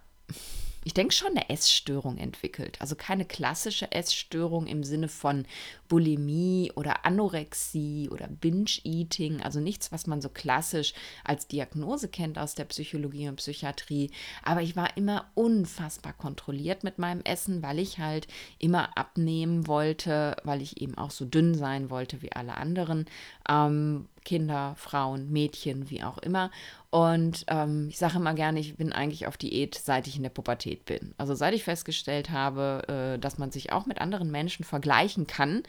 [0.82, 2.80] ich denke schon, eine Essstörung entwickelt.
[2.80, 5.44] Also keine klassische Essstörung im Sinne von
[5.88, 12.54] Bulimie oder Anorexie oder Binge-Eating, also nichts, was man so klassisch als Diagnose kennt aus
[12.54, 14.10] der Psychologie und Psychiatrie.
[14.42, 18.26] Aber ich war immer unfassbar kontrolliert mit meinem Essen, weil ich halt
[18.58, 23.04] immer abnehmen wollte, weil ich eben auch so dünn sein wollte wie alle anderen.
[23.48, 26.52] Ähm, Kinder, Frauen, Mädchen, wie auch immer.
[26.90, 30.30] Und ähm, ich sage immer gerne, ich bin eigentlich auf Diät, seit ich in der
[30.30, 31.14] Pubertät bin.
[31.18, 35.64] Also seit ich festgestellt habe, äh, dass man sich auch mit anderen Menschen vergleichen kann,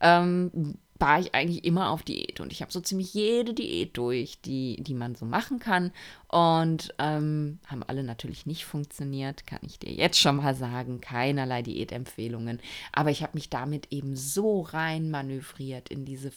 [0.00, 2.38] ähm, war ich eigentlich immer auf Diät.
[2.38, 5.90] Und ich habe so ziemlich jede Diät durch, die, die man so machen kann.
[6.28, 11.00] Und ähm, haben alle natürlich nicht funktioniert, kann ich dir jetzt schon mal sagen.
[11.00, 12.60] Keinerlei Diätempfehlungen.
[12.92, 16.30] Aber ich habe mich damit eben so rein manövriert in diese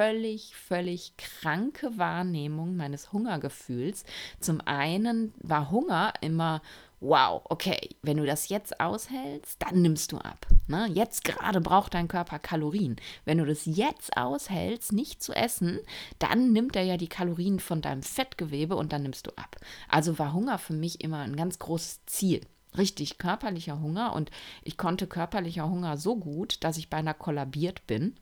[0.00, 4.04] völlig, völlig kranke Wahrnehmung meines Hungergefühls.
[4.40, 6.62] Zum einen war Hunger immer,
[7.00, 10.46] wow, okay, wenn du das jetzt aushältst, dann nimmst du ab.
[10.68, 10.88] Ne?
[10.94, 12.96] Jetzt gerade braucht dein Körper Kalorien.
[13.26, 15.80] Wenn du das jetzt aushältst, nicht zu essen,
[16.18, 19.56] dann nimmt er ja die Kalorien von deinem Fettgewebe und dann nimmst du ab.
[19.86, 22.40] Also war Hunger für mich immer ein ganz großes Ziel
[22.78, 24.30] richtig körperlicher Hunger und
[24.62, 28.14] ich konnte körperlicher Hunger so gut, dass ich beinahe kollabiert bin.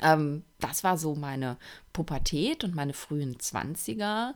[0.00, 1.58] Ähm, das war so meine
[1.92, 4.34] Pubertät und meine frühen Zwanziger.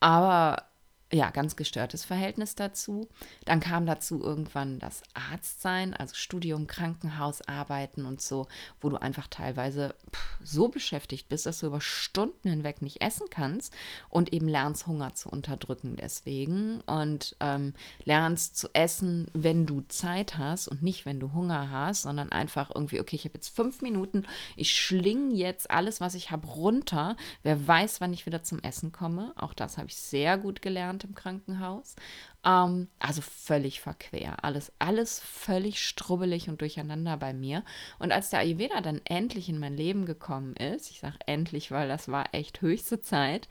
[0.00, 0.69] Aber
[1.12, 3.08] ja, ganz gestörtes Verhältnis dazu.
[3.44, 8.46] Dann kam dazu irgendwann das Arztsein, also Studium, Krankenhaus, Arbeiten und so,
[8.80, 9.94] wo du einfach teilweise
[10.42, 13.74] so beschäftigt bist, dass du über Stunden hinweg nicht essen kannst
[14.08, 20.38] und eben lernst, Hunger zu unterdrücken deswegen und ähm, lernst zu essen, wenn du Zeit
[20.38, 23.82] hast und nicht, wenn du Hunger hast, sondern einfach irgendwie, okay, ich habe jetzt fünf
[23.82, 27.16] Minuten, ich schlinge jetzt alles, was ich habe, runter.
[27.42, 29.32] Wer weiß, wann ich wieder zum Essen komme.
[29.36, 31.96] Auch das habe ich sehr gut gelernt Zustand im Krankenhaus.
[32.44, 34.44] Ähm, also völlig verquer.
[34.44, 37.64] Alles, alles völlig strubbelig und durcheinander bei mir.
[37.98, 41.88] Und als der Ayurveda dann endlich in mein Leben gekommen ist, ich sage endlich, weil
[41.88, 43.48] das war echt höchste Zeit,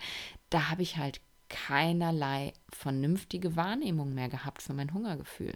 [0.49, 5.55] da habe ich halt keinerlei vernünftige Wahrnehmung mehr gehabt für mein Hungergefühl.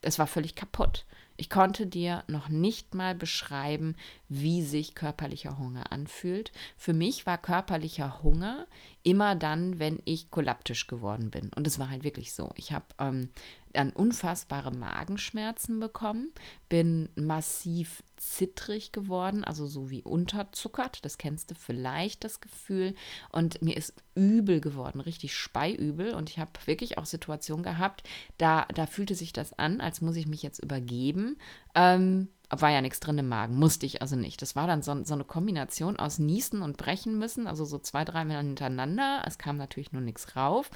[0.00, 1.06] Es war völlig kaputt.
[1.36, 3.96] Ich konnte dir noch nicht mal beschreiben,
[4.28, 6.52] wie sich körperlicher Hunger anfühlt.
[6.76, 8.68] Für mich war körperlicher Hunger
[9.04, 11.50] immer dann, wenn ich kollaptisch geworden bin.
[11.54, 12.50] Und es war halt wirklich so.
[12.56, 13.28] Ich habe ähm,
[13.74, 16.32] dann unfassbare Magenschmerzen bekommen,
[16.70, 21.04] bin massiv zittrig geworden, also so wie unterzuckert.
[21.04, 22.94] Das kennst du vielleicht, das Gefühl.
[23.30, 26.14] Und mir ist übel geworden, richtig speiübel.
[26.14, 28.04] Und ich habe wirklich auch Situationen gehabt,
[28.38, 31.36] da, da fühlte sich das an, als muss ich mich jetzt übergeben.
[31.74, 32.28] Ähm,
[32.60, 34.42] war ja nichts drin im Magen, musste ich also nicht.
[34.42, 38.04] Das war dann so, so, eine Kombination aus Niesen und Brechen müssen, also so zwei,
[38.04, 39.22] drei Mal hintereinander.
[39.26, 40.70] Es kam natürlich nur nichts rauf.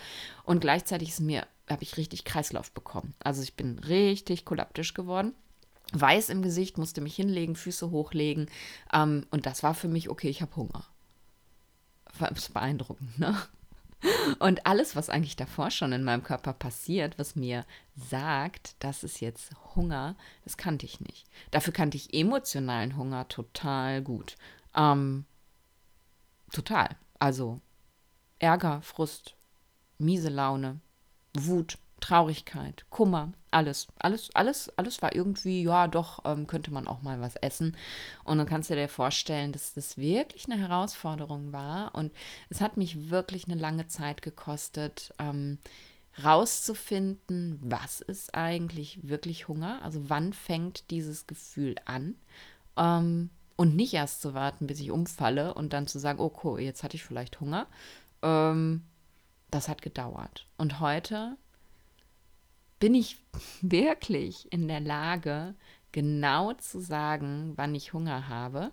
[0.44, 3.14] Und gleichzeitig ist mir, habe ich richtig Kreislauf bekommen.
[3.20, 5.34] Also ich bin richtig kollaptisch geworden.
[5.92, 8.50] Weiß im Gesicht, musste mich hinlegen, Füße hochlegen.
[8.92, 10.84] Ähm, und das war für mich, okay, ich habe Hunger.
[12.18, 13.36] War beeindruckend, ne?
[14.38, 17.64] Und alles, was eigentlich davor schon in meinem Körper passiert, was mir
[17.96, 21.26] sagt, das ist jetzt Hunger, das kannte ich nicht.
[21.50, 24.36] Dafür kannte ich emotionalen Hunger total gut.
[24.74, 25.24] Ähm,
[26.52, 26.90] total.
[27.18, 27.60] Also
[28.38, 29.34] Ärger, Frust,
[29.98, 30.80] miese Laune,
[31.34, 37.02] Wut, Traurigkeit, Kummer, alles, alles, alles, alles war irgendwie, ja, doch, ähm, könnte man auch
[37.02, 37.76] mal was essen.
[38.24, 41.94] Und dann kannst du dir vorstellen, dass das wirklich eine Herausforderung war.
[41.94, 42.12] Und
[42.50, 45.58] es hat mich wirklich eine lange Zeit gekostet, ähm,
[46.22, 49.80] rauszufinden, was ist eigentlich wirklich Hunger?
[49.82, 52.16] Also wann fängt dieses Gefühl an?
[52.76, 56.82] Ähm, und nicht erst zu warten, bis ich umfalle und dann zu sagen, okay, jetzt
[56.82, 57.66] hatte ich vielleicht Hunger.
[58.22, 58.84] Ähm,
[59.50, 60.46] das hat gedauert.
[60.58, 61.36] Und heute
[62.78, 63.18] bin ich
[63.62, 65.54] wirklich in der Lage,
[65.92, 68.72] genau zu sagen, wann ich Hunger habe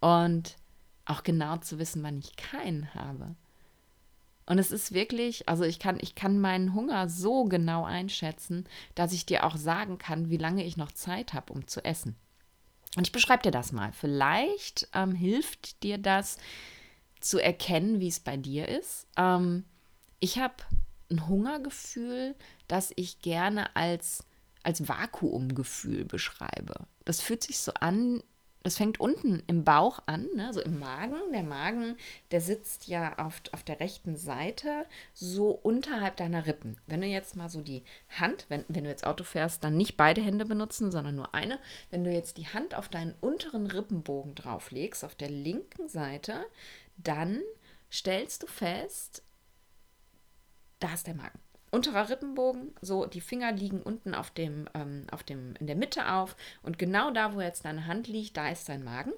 [0.00, 0.56] und
[1.04, 3.34] auch genau zu wissen, wann ich keinen habe.
[4.46, 9.12] Und es ist wirklich, also ich kann, ich kann meinen Hunger so genau einschätzen, dass
[9.12, 12.16] ich dir auch sagen kann, wie lange ich noch Zeit habe, um zu essen.
[12.96, 13.92] Und ich beschreibe dir das mal.
[13.92, 16.38] Vielleicht ähm, hilft dir das
[17.20, 19.06] zu erkennen, wie es bei dir ist.
[19.16, 19.64] Ähm,
[20.20, 20.54] ich habe
[21.10, 22.34] ein Hungergefühl,
[22.66, 24.24] das ich gerne als,
[24.62, 26.86] als Vakuumgefühl beschreibe.
[27.04, 28.22] Das fühlt sich so an,
[28.64, 31.16] das fängt unten im Bauch an, ne, so im Magen.
[31.32, 31.96] Der Magen,
[32.32, 36.76] der sitzt ja auf, auf der rechten Seite, so unterhalb deiner Rippen.
[36.86, 37.84] Wenn du jetzt mal so die
[38.20, 41.58] Hand, wenn, wenn du jetzt Auto fährst, dann nicht beide Hände benutzen, sondern nur eine.
[41.90, 46.44] Wenn du jetzt die Hand auf deinen unteren Rippenbogen drauflegst, auf der linken Seite,
[46.96, 47.40] dann
[47.90, 49.22] stellst du fest,
[50.80, 51.38] da ist der Magen.
[51.70, 56.10] Unterer Rippenbogen, so die Finger liegen unten auf dem, ähm, auf dem, in der Mitte
[56.10, 59.12] auf und genau da, wo jetzt deine Hand liegt, da ist dein Magen.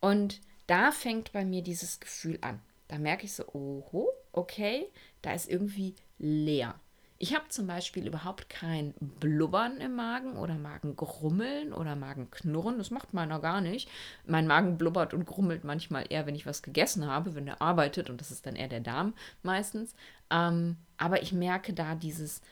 [0.00, 2.60] Und da fängt bei mir dieses Gefühl an.
[2.88, 4.86] Da merke ich so, oho, okay,
[5.22, 6.74] da ist irgendwie leer.
[7.18, 12.76] Ich habe zum Beispiel überhaupt kein Blubbern im Magen oder Magengrummeln oder Magenknurren.
[12.76, 13.88] Das macht meiner gar nicht.
[14.26, 18.10] Mein Magen blubbert und grummelt manchmal eher, wenn ich was gegessen habe, wenn er arbeitet.
[18.10, 19.94] Und das ist dann eher der Darm meistens.
[20.28, 22.42] Ähm, aber ich merke da dieses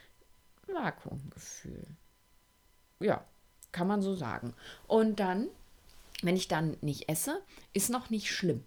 [0.69, 1.85] Vakuumgefühl.
[3.01, 3.25] Ja,
[3.73, 4.55] kann man so sagen.
[4.87, 5.49] Und dann,
[6.23, 8.63] wenn ich dann nicht esse, ist noch nicht schlimm.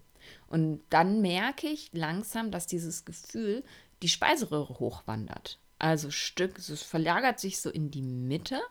[0.47, 3.63] Und dann merke ich langsam, dass dieses Gefühl
[4.01, 5.57] die Speiseröhre hochwandert.
[5.79, 8.61] Also Stück, es verlagert sich so in die Mitte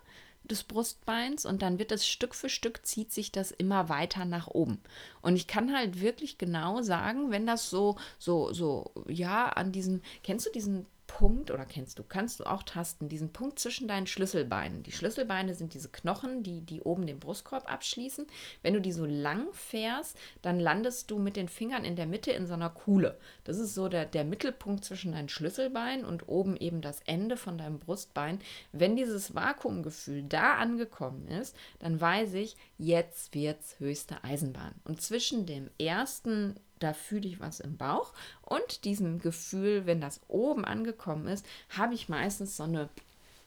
[0.45, 4.49] des Brustbeins und dann wird das Stück für Stück zieht sich das immer weiter nach
[4.49, 4.81] oben.
[5.23, 10.03] Und ich kann halt wirklich genau sagen, wenn das so, so, so, ja, an diesem,
[10.23, 14.09] kennst du diesen Punkt, oder kennst du, kannst du auch tasten, diesen Punkt zwischen deinen
[14.09, 14.83] Schlüsselbeinen.
[14.83, 18.27] Die Schlüsselbeine sind diese Knochen, die, die oben den Brustkorb abschließen.
[18.63, 22.33] Wenn du die so lang fährst, dann landest du mit den Fingern in der Mitte
[22.33, 23.17] in so einer Kuhle.
[23.45, 27.59] Das ist so der, der Mittelpunkt zwischen deinen Schlüsselbeinen und oben eben das Ende von
[27.59, 28.41] deinem Brustbein.
[28.73, 34.75] Wenn dieses Vakuumgefühl da angekommen ist, dann weiß ich, jetzt wird's höchste Eisenbahn.
[34.83, 38.13] Und zwischen dem ersten da fühle ich was im Bauch.
[38.43, 42.89] Und diesem Gefühl, wenn das oben angekommen ist, habe ich meistens so eine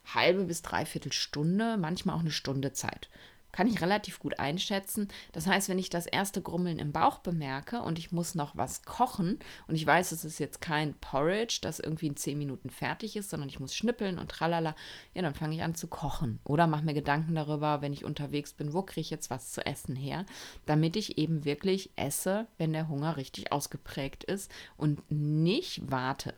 [0.06, 3.10] halbe bis dreiviertel Stunde, manchmal auch eine Stunde Zeit
[3.58, 5.08] kann ich relativ gut einschätzen.
[5.32, 8.84] Das heißt, wenn ich das erste Grummeln im Bauch bemerke und ich muss noch was
[8.84, 13.16] kochen und ich weiß, es ist jetzt kein Porridge, das irgendwie in zehn Minuten fertig
[13.16, 14.76] ist, sondern ich muss schnippeln und tralala,
[15.16, 16.40] ja, dann fange ich an zu kochen.
[16.44, 19.66] Oder mache mir Gedanken darüber, wenn ich unterwegs bin, wo kriege ich jetzt was zu
[19.66, 20.28] essen her,
[20.68, 26.36] damit ich eben wirklich esse, wenn der Hunger richtig ausgeprägt ist und nicht warte.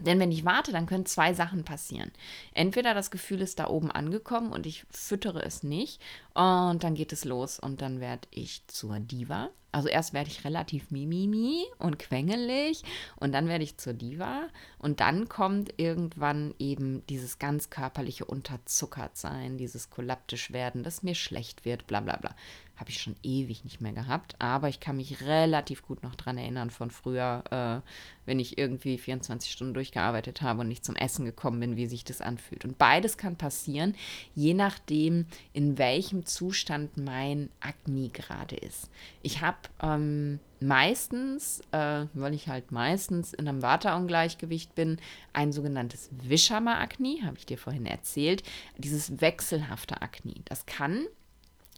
[0.00, 2.10] Denn wenn ich warte, dann können zwei Sachen passieren.
[2.54, 6.00] Entweder das Gefühl ist da oben angekommen und ich füttere es nicht
[6.34, 9.50] und dann geht es los und dann werde ich zur Diva.
[9.72, 12.82] Also erst werde ich relativ mimimi und quengelig
[13.16, 19.58] und dann werde ich zur Diva und dann kommt irgendwann eben dieses ganz körperliche Unterzuckertsein,
[19.58, 22.34] dieses kollaptisch werden, dass mir schlecht wird, bla bla bla.
[22.74, 26.38] Habe ich schon ewig nicht mehr gehabt, aber ich kann mich relativ gut noch dran
[26.38, 27.88] erinnern von früher, äh,
[28.24, 32.04] wenn ich irgendwie 24 Stunden durchgearbeitet habe und nicht zum Essen gekommen bin, wie sich
[32.04, 32.64] das anfühlt.
[32.64, 33.94] Und beides kann passieren,
[34.34, 38.90] je nachdem, in welchem Zustand mein Agni gerade ist.
[39.22, 44.98] Ich habe ähm, meistens, äh, weil ich halt meistens in einem Vata-Ungleichgewicht bin,
[45.32, 48.42] ein sogenanntes Vishama-Agni, habe ich dir vorhin erzählt,
[48.78, 50.42] dieses wechselhafte Agni.
[50.44, 51.06] Das kann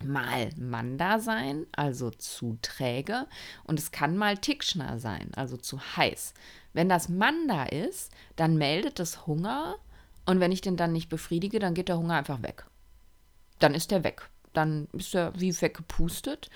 [0.04, 3.26] mal Manda sein, also zu träge,
[3.64, 6.34] und es kann mal Tikshna sein, also zu heiß.
[6.72, 9.76] Wenn das Manda ist, dann meldet es Hunger
[10.26, 12.64] und wenn ich den dann nicht befriedige, dann geht der Hunger einfach weg.
[13.62, 14.28] Dann ist der weg.
[14.52, 16.50] Dann ist er wie weggepustet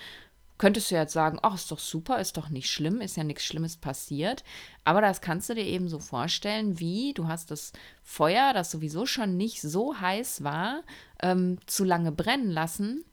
[0.59, 3.45] könntest du jetzt sagen, ach, ist doch super, ist doch nicht schlimm, ist ja nichts
[3.45, 4.43] Schlimmes passiert.
[4.85, 9.07] Aber das kannst du dir eben so vorstellen, wie du hast das Feuer, das sowieso
[9.07, 10.83] schon nicht so heiß war,
[11.23, 13.05] ähm, zu lange brennen lassen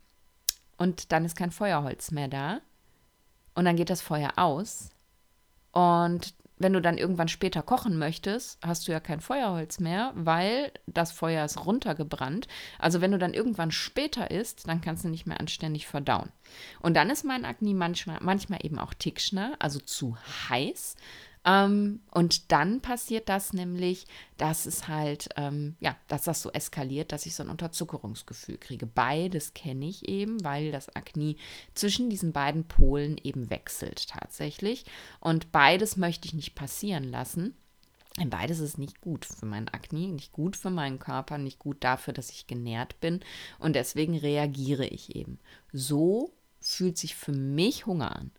[0.78, 2.62] und dann ist kein Feuerholz mehr da.
[3.56, 4.90] Und dann geht das Feuer aus.
[5.72, 10.72] Und wenn du dann irgendwann später kochen möchtest, hast du ja kein Feuerholz mehr, weil
[10.86, 12.48] das Feuer ist runtergebrannt.
[12.80, 16.32] Also wenn du dann irgendwann später isst, dann kannst du nicht mehr anständig verdauen.
[16.82, 20.16] Und dann ist mein Agni manchmal, manchmal eben auch Tikschner, also zu
[20.50, 20.96] heiß.
[21.46, 24.06] Ähm, und dann passiert das nämlich,
[24.38, 28.86] dass es halt, ähm, ja, dass das so eskaliert, dass ich so ein Unterzuckerungsgefühl kriege.
[28.86, 31.36] Beides kenne ich eben, weil das Akne
[31.74, 34.86] zwischen diesen beiden Polen eben wechselt tatsächlich.
[35.20, 37.56] Und beides möchte ich nicht passieren lassen.
[38.20, 41.78] Denn beides ist nicht gut für mein Akne, nicht gut für meinen Körper, nicht gut
[41.84, 43.22] dafür, dass ich genährt bin.
[43.58, 45.40] Und deswegen reagiere ich eben.
[45.72, 48.32] So fühlt sich für mich Hunger an.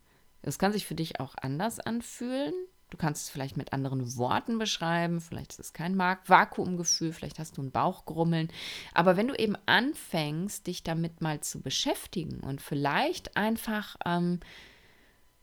[0.42, 2.54] Das kann sich für dich auch anders anfühlen.
[2.90, 5.20] Du kannst es vielleicht mit anderen Worten beschreiben.
[5.20, 8.48] Vielleicht ist es kein Vakuumgefühl, vielleicht hast du ein Bauchgrummeln.
[8.92, 14.40] Aber wenn du eben anfängst, dich damit mal zu beschäftigen und vielleicht einfach ähm,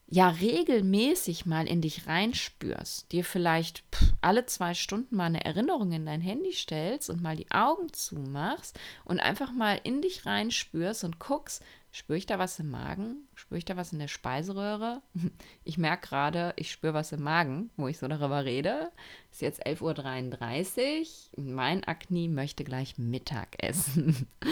[0.07, 5.93] ja regelmäßig mal in dich reinspürst, dir vielleicht pff, alle zwei Stunden mal eine Erinnerung
[5.93, 11.05] in dein Handy stellst und mal die Augen zumachst und einfach mal in dich reinspürst
[11.05, 13.27] und guckst, Spüre ich da was im Magen?
[13.35, 15.01] Spüre ich da was in der Speiseröhre?
[15.63, 18.91] Ich merke gerade, ich spüre was im Magen, wo ich so darüber rede.
[19.31, 21.43] Ist jetzt 11.33 Uhr.
[21.43, 24.27] Mein Akne möchte gleich Mittag essen.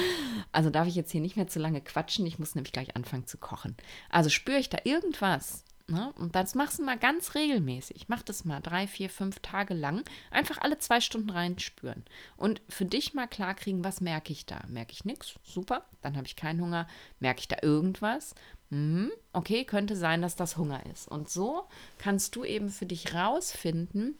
[0.52, 2.25] Also darf ich jetzt hier nicht mehr zu lange quatschen.
[2.25, 3.75] Ich muss nämlich gleich anfangen zu kochen.
[4.10, 5.63] Also spüre ich da irgendwas?
[5.89, 6.13] Ne?
[6.17, 8.08] Und das machst du mal ganz regelmäßig.
[8.10, 10.04] Mach das mal drei, vier, fünf Tage lang.
[10.30, 12.06] Einfach alle zwei Stunden reinspüren.
[12.38, 14.62] Und für dich mal klar kriegen, was merke ich da?
[14.67, 15.36] Merke ich nichts?
[15.43, 16.88] Super, dann habe ich keinen Hunger.
[17.19, 18.36] Merke ich da irgendwas?
[18.69, 19.12] Mhm.
[19.34, 21.08] Okay, könnte sein, dass das Hunger ist.
[21.08, 24.15] Und so kannst du eben für dich rausfinden,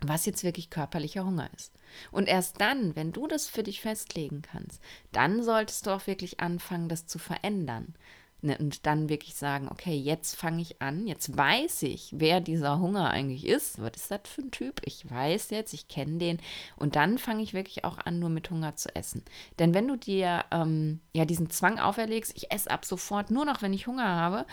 [0.00, 1.72] was jetzt wirklich körperlicher Hunger ist.
[2.10, 4.80] Und erst dann, wenn du das für dich festlegen kannst,
[5.12, 7.94] dann solltest du auch wirklich anfangen, das zu verändern.
[8.42, 12.78] Ne, und dann wirklich sagen, okay, jetzt fange ich an, jetzt weiß ich, wer dieser
[12.78, 13.82] Hunger eigentlich ist.
[13.82, 14.80] Was ist das für ein Typ?
[14.86, 16.38] Ich weiß jetzt, ich kenne den.
[16.76, 19.22] Und dann fange ich wirklich auch an, nur mit Hunger zu essen.
[19.58, 23.60] Denn wenn du dir ähm, ja diesen Zwang auferlegst, ich esse ab sofort nur noch,
[23.60, 24.46] wenn ich Hunger habe,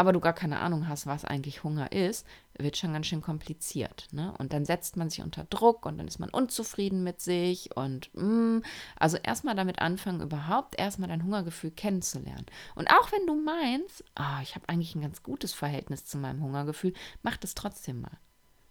[0.00, 4.06] aber du gar keine Ahnung hast, was eigentlich Hunger ist, wird schon ganz schön kompliziert.
[4.12, 4.32] Ne?
[4.38, 8.08] Und dann setzt man sich unter Druck und dann ist man unzufrieden mit sich und
[8.14, 8.60] mm,
[8.96, 12.46] also erstmal damit anfangen, überhaupt erstmal dein Hungergefühl kennenzulernen.
[12.76, 16.42] Und auch wenn du meinst, oh, ich habe eigentlich ein ganz gutes Verhältnis zu meinem
[16.42, 18.16] Hungergefühl, mach das trotzdem mal.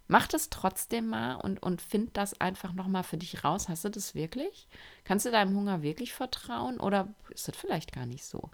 [0.08, 3.70] Mach das trotzdem mal und, und find das einfach nochmal für dich raus.
[3.70, 4.68] Hast du das wirklich?
[5.04, 8.50] Kannst du deinem Hunger wirklich vertrauen oder ist das vielleicht gar nicht so?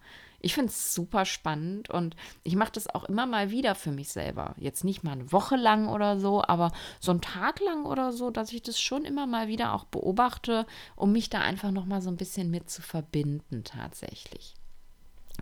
[0.46, 4.10] Ich finde es super spannend und ich mache das auch immer mal wieder für mich
[4.10, 4.54] selber.
[4.60, 8.30] Jetzt nicht mal eine Woche lang oder so, aber so einen Tag lang oder so,
[8.30, 12.12] dass ich das schon immer mal wieder auch beobachte, um mich da einfach nochmal so
[12.12, 14.54] ein bisschen mit zu verbinden tatsächlich.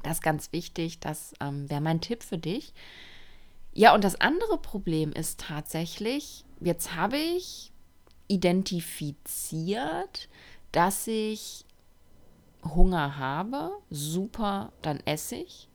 [0.03, 2.73] Das ist ganz wichtig, das ähm, wäre mein Tipp für dich
[3.73, 7.73] Ja, und das andere Problem ist tatsächlich, jetzt habe ich
[8.29, 10.29] identifiziert,
[10.71, 11.65] dass ich
[12.63, 13.71] Hunger habe.
[13.89, 15.69] Super, dann esse ich.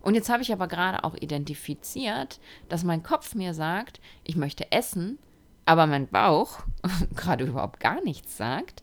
[0.00, 4.70] Und jetzt habe ich aber gerade auch identifiziert, dass mein Kopf mir sagt, ich möchte
[4.72, 5.18] essen,
[5.64, 6.60] aber mein Bauch
[7.14, 8.82] gerade überhaupt gar nichts sagt.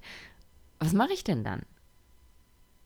[0.80, 1.64] Was mache ich denn dann?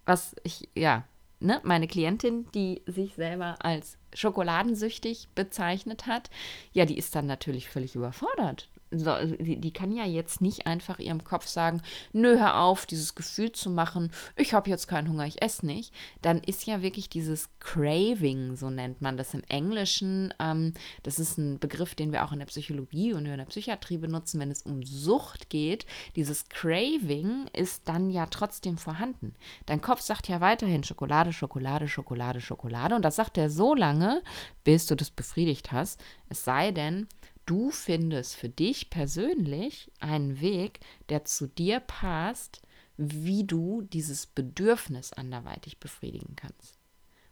[0.06, 1.06] Was ich, ja,
[1.40, 6.30] ne, meine Klientin, die sich selber als schokoladensüchtig bezeichnet hat,
[6.72, 10.66] ja, die ist dann natürlich völlig überfordert so, also die, die, kann ja jetzt nicht
[10.66, 11.82] einfach ihrem Kopf sagen,
[12.12, 15.94] nö, hör auf, dieses Gefühl zu machen, ich habe jetzt keinen Hunger, ich esse nicht.
[16.22, 20.34] Dann ist ja wirklich dieses Craving, so nennt man das im Englischen.
[20.40, 20.74] Ähm,
[21.04, 24.40] das ist ein Begriff, den wir auch in der Psychologie und in der Psychiatrie benutzen,
[24.40, 25.86] wenn es um Sucht geht.
[26.16, 29.36] Dieses Craving ist dann ja trotzdem vorhanden.
[29.66, 32.96] Dein Kopf sagt ja weiterhin Schokolade, Schokolade, Schokolade, Schokolade.
[32.96, 34.24] Und das sagt er so lange,
[34.64, 36.04] bis du das befriedigt hast.
[36.30, 37.08] Es sei denn,
[37.50, 42.62] du findest für dich persönlich einen Weg, der zu dir passt,
[42.96, 46.78] wie du dieses Bedürfnis anderweitig befriedigen kannst.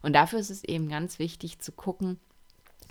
[0.02, 2.20] Und dafür ist es eben ganz wichtig zu gucken,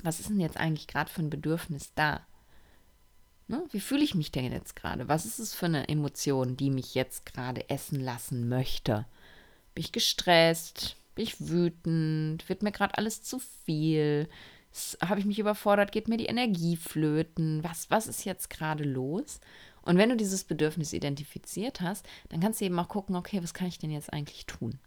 [0.05, 2.25] was ist denn jetzt eigentlich gerade für ein Bedürfnis da?
[3.49, 3.65] Ne?
[3.73, 5.09] Wie fühle ich mich denn jetzt gerade?
[5.09, 9.07] Was ist es für eine Emotion, die mich jetzt gerade essen lassen möchte?
[9.75, 10.97] Bin ich gestresst?
[11.17, 12.49] Bin ich wütend?
[12.49, 14.29] Wird mir gerade alles zu viel?
[15.03, 19.41] Habe ich mich überfordert, geht mir die Energie flöten, was, was ist jetzt gerade los?
[19.83, 23.55] Und wenn du dieses Bedürfnis identifiziert hast, dann kannst du eben auch gucken, okay, was
[23.55, 24.79] kann ich denn jetzt eigentlich tun?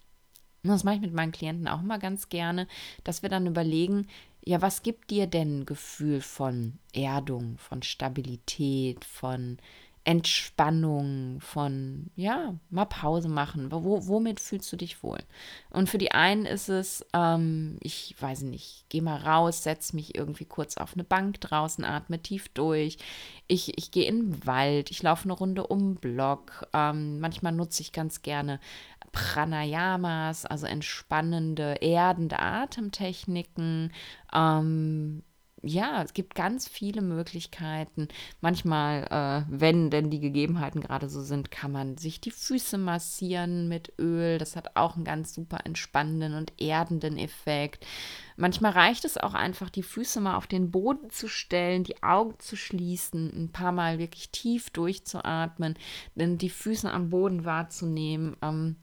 [0.63, 2.67] Und das mache ich mit meinen Klienten auch mal ganz gerne,
[3.05, 4.07] dass wir dann überlegen,
[4.43, 9.57] ja, was gibt dir denn ein Gefühl von Erdung, von Stabilität, von
[10.10, 13.72] Entspannung, von, ja, mal Pause machen.
[13.72, 15.20] Wo, womit fühlst du dich wohl?
[15.70, 20.16] Und für die einen ist es, ähm, ich weiß nicht, geh mal raus, setz mich
[20.16, 22.97] irgendwie kurz auf eine Bank draußen, atme tief durch.
[23.45, 26.66] Ich, ich gehe in den Wald, ich laufe eine Runde um den Block.
[26.74, 28.60] Ähm, manchmal nutze ich ganz gerne
[29.12, 33.93] Pranayamas, also entspannende, erdende Atemtechniken.
[34.34, 35.22] Ähm,
[35.62, 38.07] ja, es gibt ganz viele Möglichkeiten.
[38.39, 43.68] Manchmal, äh, wenn denn die Gegebenheiten gerade so sind, kann man sich die Füße massieren
[43.68, 44.38] mit Öl.
[44.38, 47.86] Das hat auch einen ganz super entspannenden und erdenden Effekt.
[48.38, 52.39] Manchmal reicht es auch einfach, die Füße mal auf den Boden zu stellen, die Augen
[52.39, 55.76] zu schließen, ein paar Mal wirklich tief durchzuatmen,
[56.16, 58.38] denn die Füße am Boden wahrzunehmen.
[58.41, 58.78] Ähm,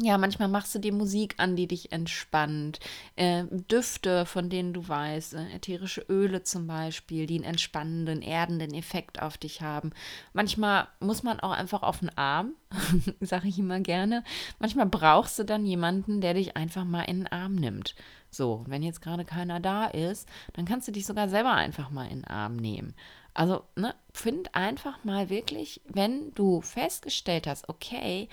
[0.00, 2.80] ja, manchmal machst du dir Musik an, die dich entspannt.
[3.16, 8.72] Äh, Düfte, von denen du weißt, äh, ätherische Öle zum Beispiel, die einen entspannenden, erdenden
[8.72, 9.90] Effekt auf dich haben.
[10.32, 12.52] Manchmal muss man auch einfach auf den Arm,
[13.20, 14.24] sage ich immer gerne.
[14.58, 17.94] Manchmal brauchst du dann jemanden, der dich einfach mal in den Arm nimmt.
[18.30, 22.06] So, wenn jetzt gerade keiner da ist, dann kannst du dich sogar selber einfach mal
[22.06, 22.94] in den Arm nehmen.
[23.34, 28.28] Also, ne, find einfach mal wirklich, wenn du festgestellt hast, okay,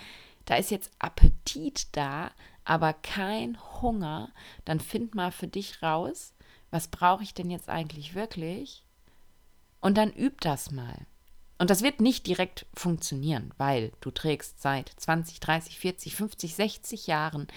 [0.49, 2.31] da ist jetzt Appetit da,
[2.63, 4.31] aber kein Hunger,
[4.65, 6.33] dann find mal für dich raus,
[6.71, 8.83] was brauche ich denn jetzt eigentlich wirklich?
[9.79, 11.05] Und dann üb das mal.
[11.59, 17.07] Und das wird nicht direkt funktionieren, weil du trägst seit 20, 30, 40, 50, 60
[17.07, 17.47] Jahren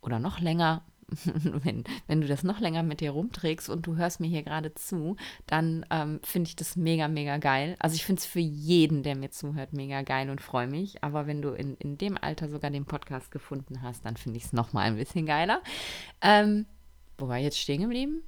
[0.00, 0.82] oder noch länger
[1.62, 4.74] wenn, wenn du das noch länger mit dir rumträgst und du hörst mir hier gerade
[4.74, 7.76] zu, dann ähm, finde ich das mega, mega geil.
[7.78, 11.02] Also ich finde es für jeden, der mir zuhört, mega geil und freue mich.
[11.02, 14.44] Aber wenn du in, in dem Alter sogar den Podcast gefunden hast, dann finde ich
[14.44, 15.62] es nochmal ein bisschen geiler.
[16.20, 16.66] Ähm,
[17.18, 18.22] wo war jetzt stehen geblieben?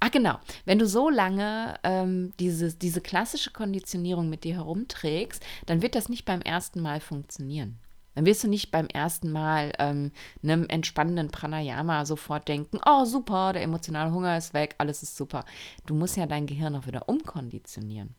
[0.00, 5.82] Ach genau, wenn du so lange ähm, diese, diese klassische Konditionierung mit dir herumträgst, dann
[5.82, 7.78] wird das nicht beim ersten Mal funktionieren.
[8.20, 10.12] Dann wirst du nicht beim ersten Mal ähm,
[10.42, 15.46] einem entspannenden Pranayama sofort denken, oh super, der emotionale Hunger ist weg, alles ist super.
[15.86, 18.14] Du musst ja dein Gehirn auch wieder umkonditionieren.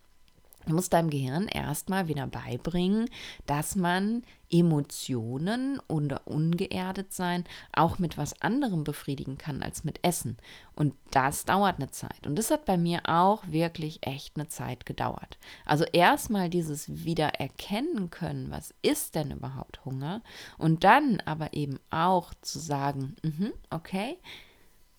[0.67, 3.09] Du musst deinem Gehirn erstmal wieder beibringen,
[3.45, 10.37] dass man Emotionen oder ungeerdet sein auch mit was anderem befriedigen kann als mit Essen.
[10.75, 12.27] Und das dauert eine Zeit.
[12.27, 15.37] Und das hat bei mir auch wirklich echt eine Zeit gedauert.
[15.65, 20.21] Also erstmal dieses Wiedererkennen können, was ist denn überhaupt Hunger?
[20.57, 24.17] Und dann aber eben auch zu sagen, mm okay,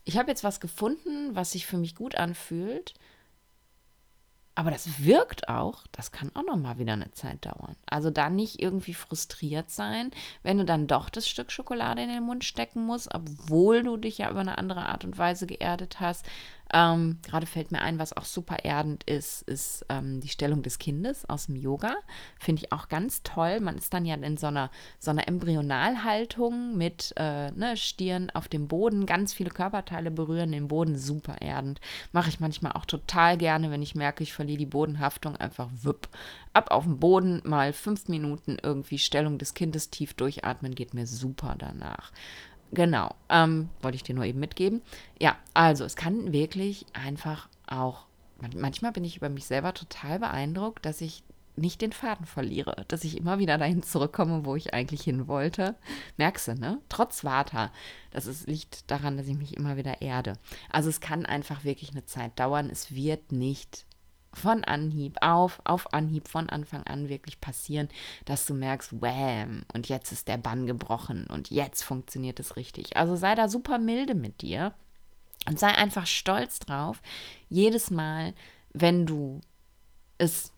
[0.05, 2.95] ich habe jetzt was gefunden, was sich für mich gut anfühlt
[4.55, 7.75] aber das wirkt auch, das kann auch noch mal wieder eine Zeit dauern.
[7.87, 10.11] Also dann nicht irgendwie frustriert sein,
[10.43, 14.19] wenn du dann doch das Stück Schokolade in den Mund stecken musst, obwohl du dich
[14.19, 16.27] ja über eine andere Art und Weise geerdet hast.
[16.73, 20.79] Ähm, Gerade fällt mir ein, was auch super erdend ist, ist ähm, die Stellung des
[20.79, 21.95] Kindes aus dem Yoga.
[22.39, 23.61] Finde ich auch ganz toll.
[23.61, 28.49] Man ist dann ja in so einer, so einer Embryonalhaltung mit äh, ne, Stirn auf
[28.49, 31.81] dem Boden, ganz viele Körperteile berühren den Boden, super erdend.
[32.13, 36.09] Mache ich manchmal auch total gerne, wenn ich merke, ich verliere die Bodenhaftung, einfach wipp.
[36.55, 41.07] Ab auf den Boden, mal fünf Minuten irgendwie Stellung des Kindes tief durchatmen, geht mir
[41.07, 42.13] super danach.
[42.73, 44.81] Genau, ähm, wollte ich dir nur eben mitgeben.
[45.21, 48.07] Ja, also es kann wirklich einfach auch,
[48.55, 51.23] manchmal bin ich über mich selber total beeindruckt, dass ich
[51.55, 55.75] nicht den Faden verliere, dass ich immer wieder dahin zurückkomme, wo ich eigentlich hin wollte.
[56.17, 56.79] Merkst du, ne?
[56.89, 57.71] Trotz Vata.
[58.11, 60.39] Das ist, liegt daran, dass ich mich immer wieder erde.
[60.71, 62.71] Also es kann einfach wirklich eine Zeit dauern.
[62.71, 63.85] Es wird nicht
[64.35, 67.89] von Anhieb auf, auf Anhieb von Anfang an wirklich passieren,
[68.25, 72.97] dass du merkst, wham, und jetzt ist der Bann gebrochen und jetzt funktioniert es richtig.
[72.97, 74.73] Also sei da super milde mit dir
[75.47, 77.03] und sei einfach stolz drauf,
[77.49, 78.35] jedes Mal,
[78.73, 79.41] wenn du
[80.19, 80.53] es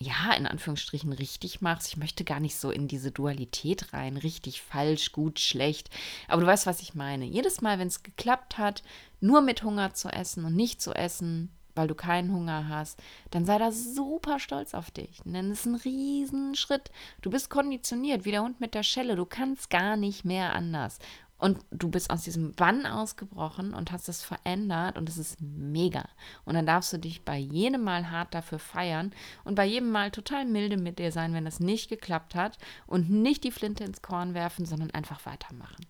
[0.00, 1.88] ja, in Anführungsstrichen richtig machst.
[1.88, 5.88] Ich möchte gar nicht so in diese Dualität rein, richtig, falsch, gut, schlecht.
[6.26, 7.24] Aber du weißt, was ich meine.
[7.24, 8.82] Jedes Mal, wenn es geklappt hat,
[9.20, 13.44] nur mit Hunger zu essen und nicht zu essen, weil du keinen Hunger hast, dann
[13.44, 15.20] sei da super stolz auf dich.
[15.24, 16.90] Denn es ist ein Riesenschritt.
[17.22, 19.16] Du bist konditioniert, wie der Hund mit der Schelle.
[19.16, 20.98] Du kannst gar nicht mehr anders.
[21.36, 26.08] Und du bist aus diesem Bann ausgebrochen und hast es verändert und es ist mega.
[26.44, 29.12] Und dann darfst du dich bei jedem Mal hart dafür feiern
[29.42, 32.56] und bei jedem Mal total milde mit dir sein, wenn es nicht geklappt hat
[32.86, 35.84] und nicht die Flinte ins Korn werfen, sondern einfach weitermachen.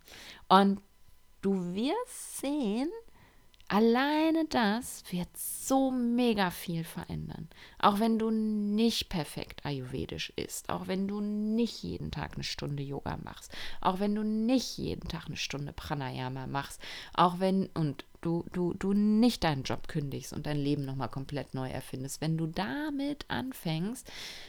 [0.49, 0.81] Und
[1.43, 2.91] du wirst sehen,
[3.69, 7.49] Alleine das wird so mega viel verändern.
[7.79, 12.83] Auch wenn du nicht perfekt ayurvedisch isst, auch wenn du nicht jeden Tag eine Stunde
[12.83, 13.51] Yoga machst,
[13.81, 16.81] auch wenn du nicht jeden Tag eine Stunde Pranayama machst,
[17.15, 21.55] auch wenn und du du du nicht deinen Job kündigst und dein Leben nochmal komplett
[21.55, 24.07] neu erfindest, wenn du damit anfängst,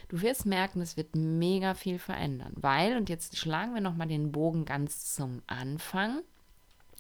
[0.09, 4.34] du wirst merken, es wird mega viel verändern, weil und jetzt schlagen wir nochmal den
[4.34, 6.22] Bogen ganz zum Anfang,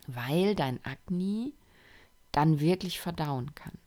[0.07, 1.53] weil dein Agni
[2.35, 3.77] dann wirklich verdauen kann.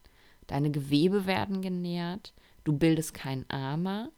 [0.46, 2.32] Deine Gewebe werden genährt,
[2.64, 4.10] du bildest kein Ama.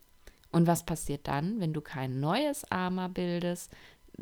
[0.52, 3.72] Und was passiert dann, wenn du kein neues Ama bildest?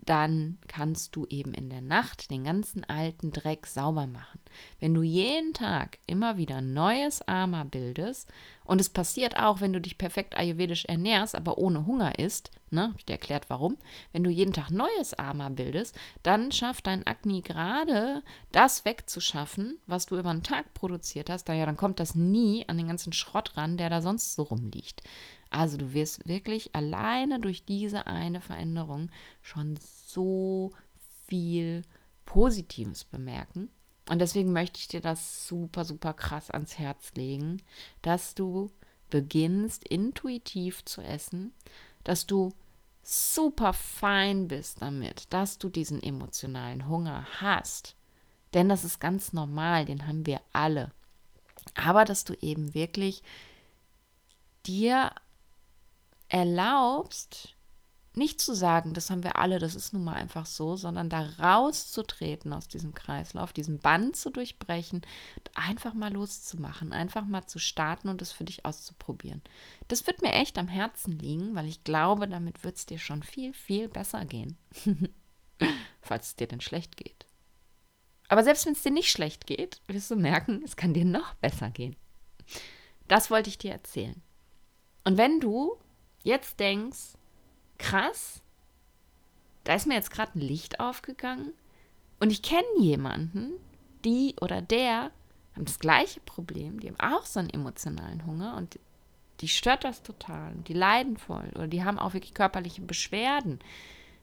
[0.05, 4.41] Dann kannst du eben in der Nacht den ganzen alten Dreck sauber machen.
[4.81, 8.29] Wenn du jeden Tag immer wieder neues Ama bildest,
[8.69, 12.93] und es passiert auch, wenn du dich perfekt ayurvedisch ernährst, aber ohne Hunger isst, ne,
[12.99, 13.79] ich dir erklärt warum,
[14.13, 18.23] wenn du jeden Tag neues Ama bildest, dann schafft dein Agni gerade
[18.53, 22.77] das wegzuschaffen, was du über den Tag produziert hast, daher dann kommt das nie an
[22.77, 25.03] den ganzen Schrott ran, der da sonst so rumliegt.
[25.51, 29.11] Also du wirst wirklich alleine durch diese eine Veränderung
[29.43, 30.73] schon so
[31.27, 31.83] viel
[32.25, 33.71] Positives bemerken.
[34.09, 37.63] Und deswegen möchte ich dir das super, super krass ans Herz legen,
[38.03, 38.71] dass du
[39.11, 41.53] beginnst intuitiv zu essen,
[42.05, 42.53] dass du
[43.03, 47.97] super fein bist damit, dass du diesen emotionalen Hunger hast.
[48.55, 50.91] Denn das ist ganz normal, den haben wir alle.
[51.75, 53.23] Aber dass du eben wirklich
[54.67, 55.11] dir
[56.29, 57.57] erlaubst,
[58.19, 61.21] nicht zu sagen, das haben wir alle, das ist nun mal einfach so, sondern da
[61.39, 65.03] rauszutreten aus diesem Kreislauf, diesen Band zu durchbrechen,
[65.55, 69.41] einfach mal loszumachen, einfach mal zu starten und es für dich auszuprobieren.
[69.87, 73.23] Das wird mir echt am Herzen liegen, weil ich glaube, damit wird es dir schon
[73.23, 74.59] viel, viel besser gehen.
[76.01, 77.27] Falls es dir denn schlecht geht.
[78.29, 81.35] Aber selbst wenn es dir nicht schlecht geht, wirst du merken, es kann dir noch
[81.35, 81.97] besser gehen.
[83.07, 84.21] Das wollte ich dir erzählen.
[85.05, 85.79] Und wenn du
[86.23, 87.15] jetzt denkst,
[87.79, 88.43] krass,
[89.65, 91.53] da ist mir jetzt gerade ein Licht aufgegangen
[92.21, 93.53] und ich kenne jemanden,
[94.05, 95.11] die oder der
[95.55, 98.79] haben das gleiche Problem, die haben auch so einen emotionalen Hunger und
[99.41, 103.61] die stört das total und die leiden voll oder die haben auch wirklich körperliche Beschwerden,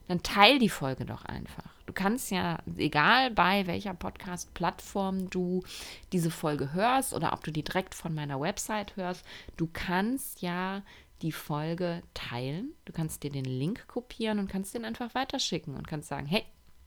[0.07, 1.73] dann teil die Folge doch einfach.
[1.85, 5.63] Du kannst ja, egal bei welcher Podcast-Plattform du
[6.11, 9.25] diese Folge hörst oder ob du die direkt von meiner Website hörst,
[9.57, 10.83] du kannst ja
[11.21, 12.73] die Folge teilen.
[12.85, 16.43] Du kannst dir den Link kopieren und kannst den einfach weiterschicken und kannst sagen, hey,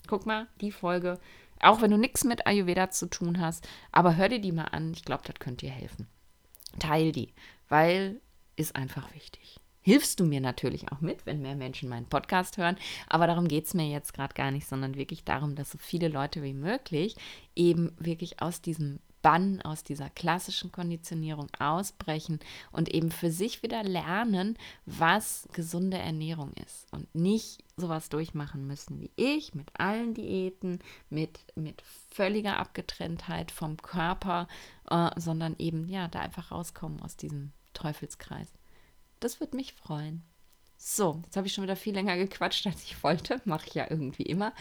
[0.06, 1.18] guck mal, die Folge,
[1.60, 4.92] auch wenn du nichts mit Ayurveda zu tun hast, aber hör dir die mal an.
[4.92, 6.06] Ich glaube, das könnte dir helfen.
[6.78, 7.32] Teil die,
[7.68, 8.20] weil
[8.56, 9.60] ist einfach wichtig.
[9.80, 12.76] Hilfst du mir natürlich auch mit, wenn mehr Menschen meinen Podcast hören,
[13.08, 16.08] aber darum geht es mir jetzt gerade gar nicht, sondern wirklich darum, dass so viele
[16.08, 17.16] Leute wie möglich
[17.54, 22.40] eben wirklich aus diesem Bann aus dieser klassischen Konditionierung ausbrechen
[22.72, 24.56] und eben für sich wieder lernen,
[24.86, 31.40] was gesunde Ernährung ist und nicht sowas durchmachen müssen wie ich mit allen Diäten, mit,
[31.54, 34.48] mit völliger Abgetrenntheit vom Körper,
[34.90, 38.52] äh, sondern eben ja, da einfach rauskommen aus diesem Teufelskreis.
[39.20, 40.22] Das würde mich freuen.
[40.76, 43.40] So, jetzt habe ich schon wieder viel länger gequatscht, als ich wollte.
[43.44, 44.52] Mache ich ja irgendwie immer.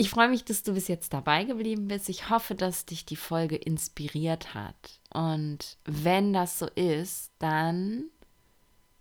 [0.00, 2.08] Ich freue mich, dass du bis jetzt dabei geblieben bist.
[2.08, 5.00] Ich hoffe, dass dich die Folge inspiriert hat.
[5.12, 8.04] Und wenn das so ist, dann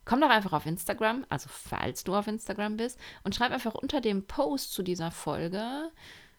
[0.06, 4.02] komm doch einfach auf Instagram, also falls du auf Instagram bist, und schreib einfach unter
[4.02, 5.91] dem Post zu dieser Folge,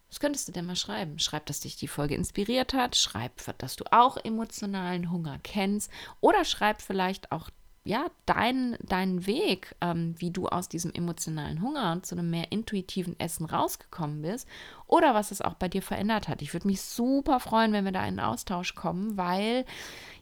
[0.09, 1.21] was könntest du denn mal schreiben?
[1.21, 5.89] Schreib, dass dich die Folge inspiriert hat, schreib, dass du auch emotionalen Hunger kennst
[6.21, 7.49] oder schreib vielleicht auch
[7.89, 13.19] ja, deinen dein Weg, ähm, wie du aus diesem emotionalen Hunger zu einem mehr intuitiven
[13.19, 14.47] Essen rausgekommen bist
[14.87, 16.43] oder was es auch bei dir verändert hat.
[16.43, 19.65] Ich würde mich super freuen, wenn wir da in einen Austausch kommen, weil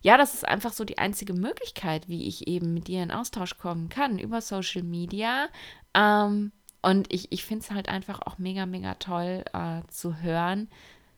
[0.01, 3.59] ja, das ist einfach so die einzige Möglichkeit, wie ich eben mit dir in Austausch
[3.59, 5.49] kommen kann über Social Media.
[5.93, 6.53] Ähm,
[6.83, 10.69] und ich, ich finde es halt einfach auch mega, mega toll äh, zu hören,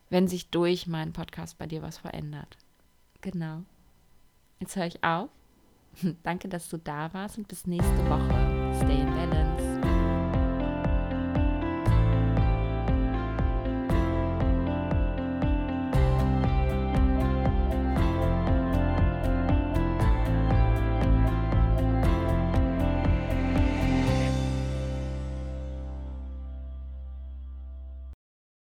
[0.08, 2.56] wenn sich durch meinen Podcast bei dir was verändert.
[3.20, 3.64] Genau.
[4.60, 5.28] Jetzt höre ich auf
[6.22, 8.74] Danke, dass du da warst und bis nächste Woche.
[8.76, 9.07] Stay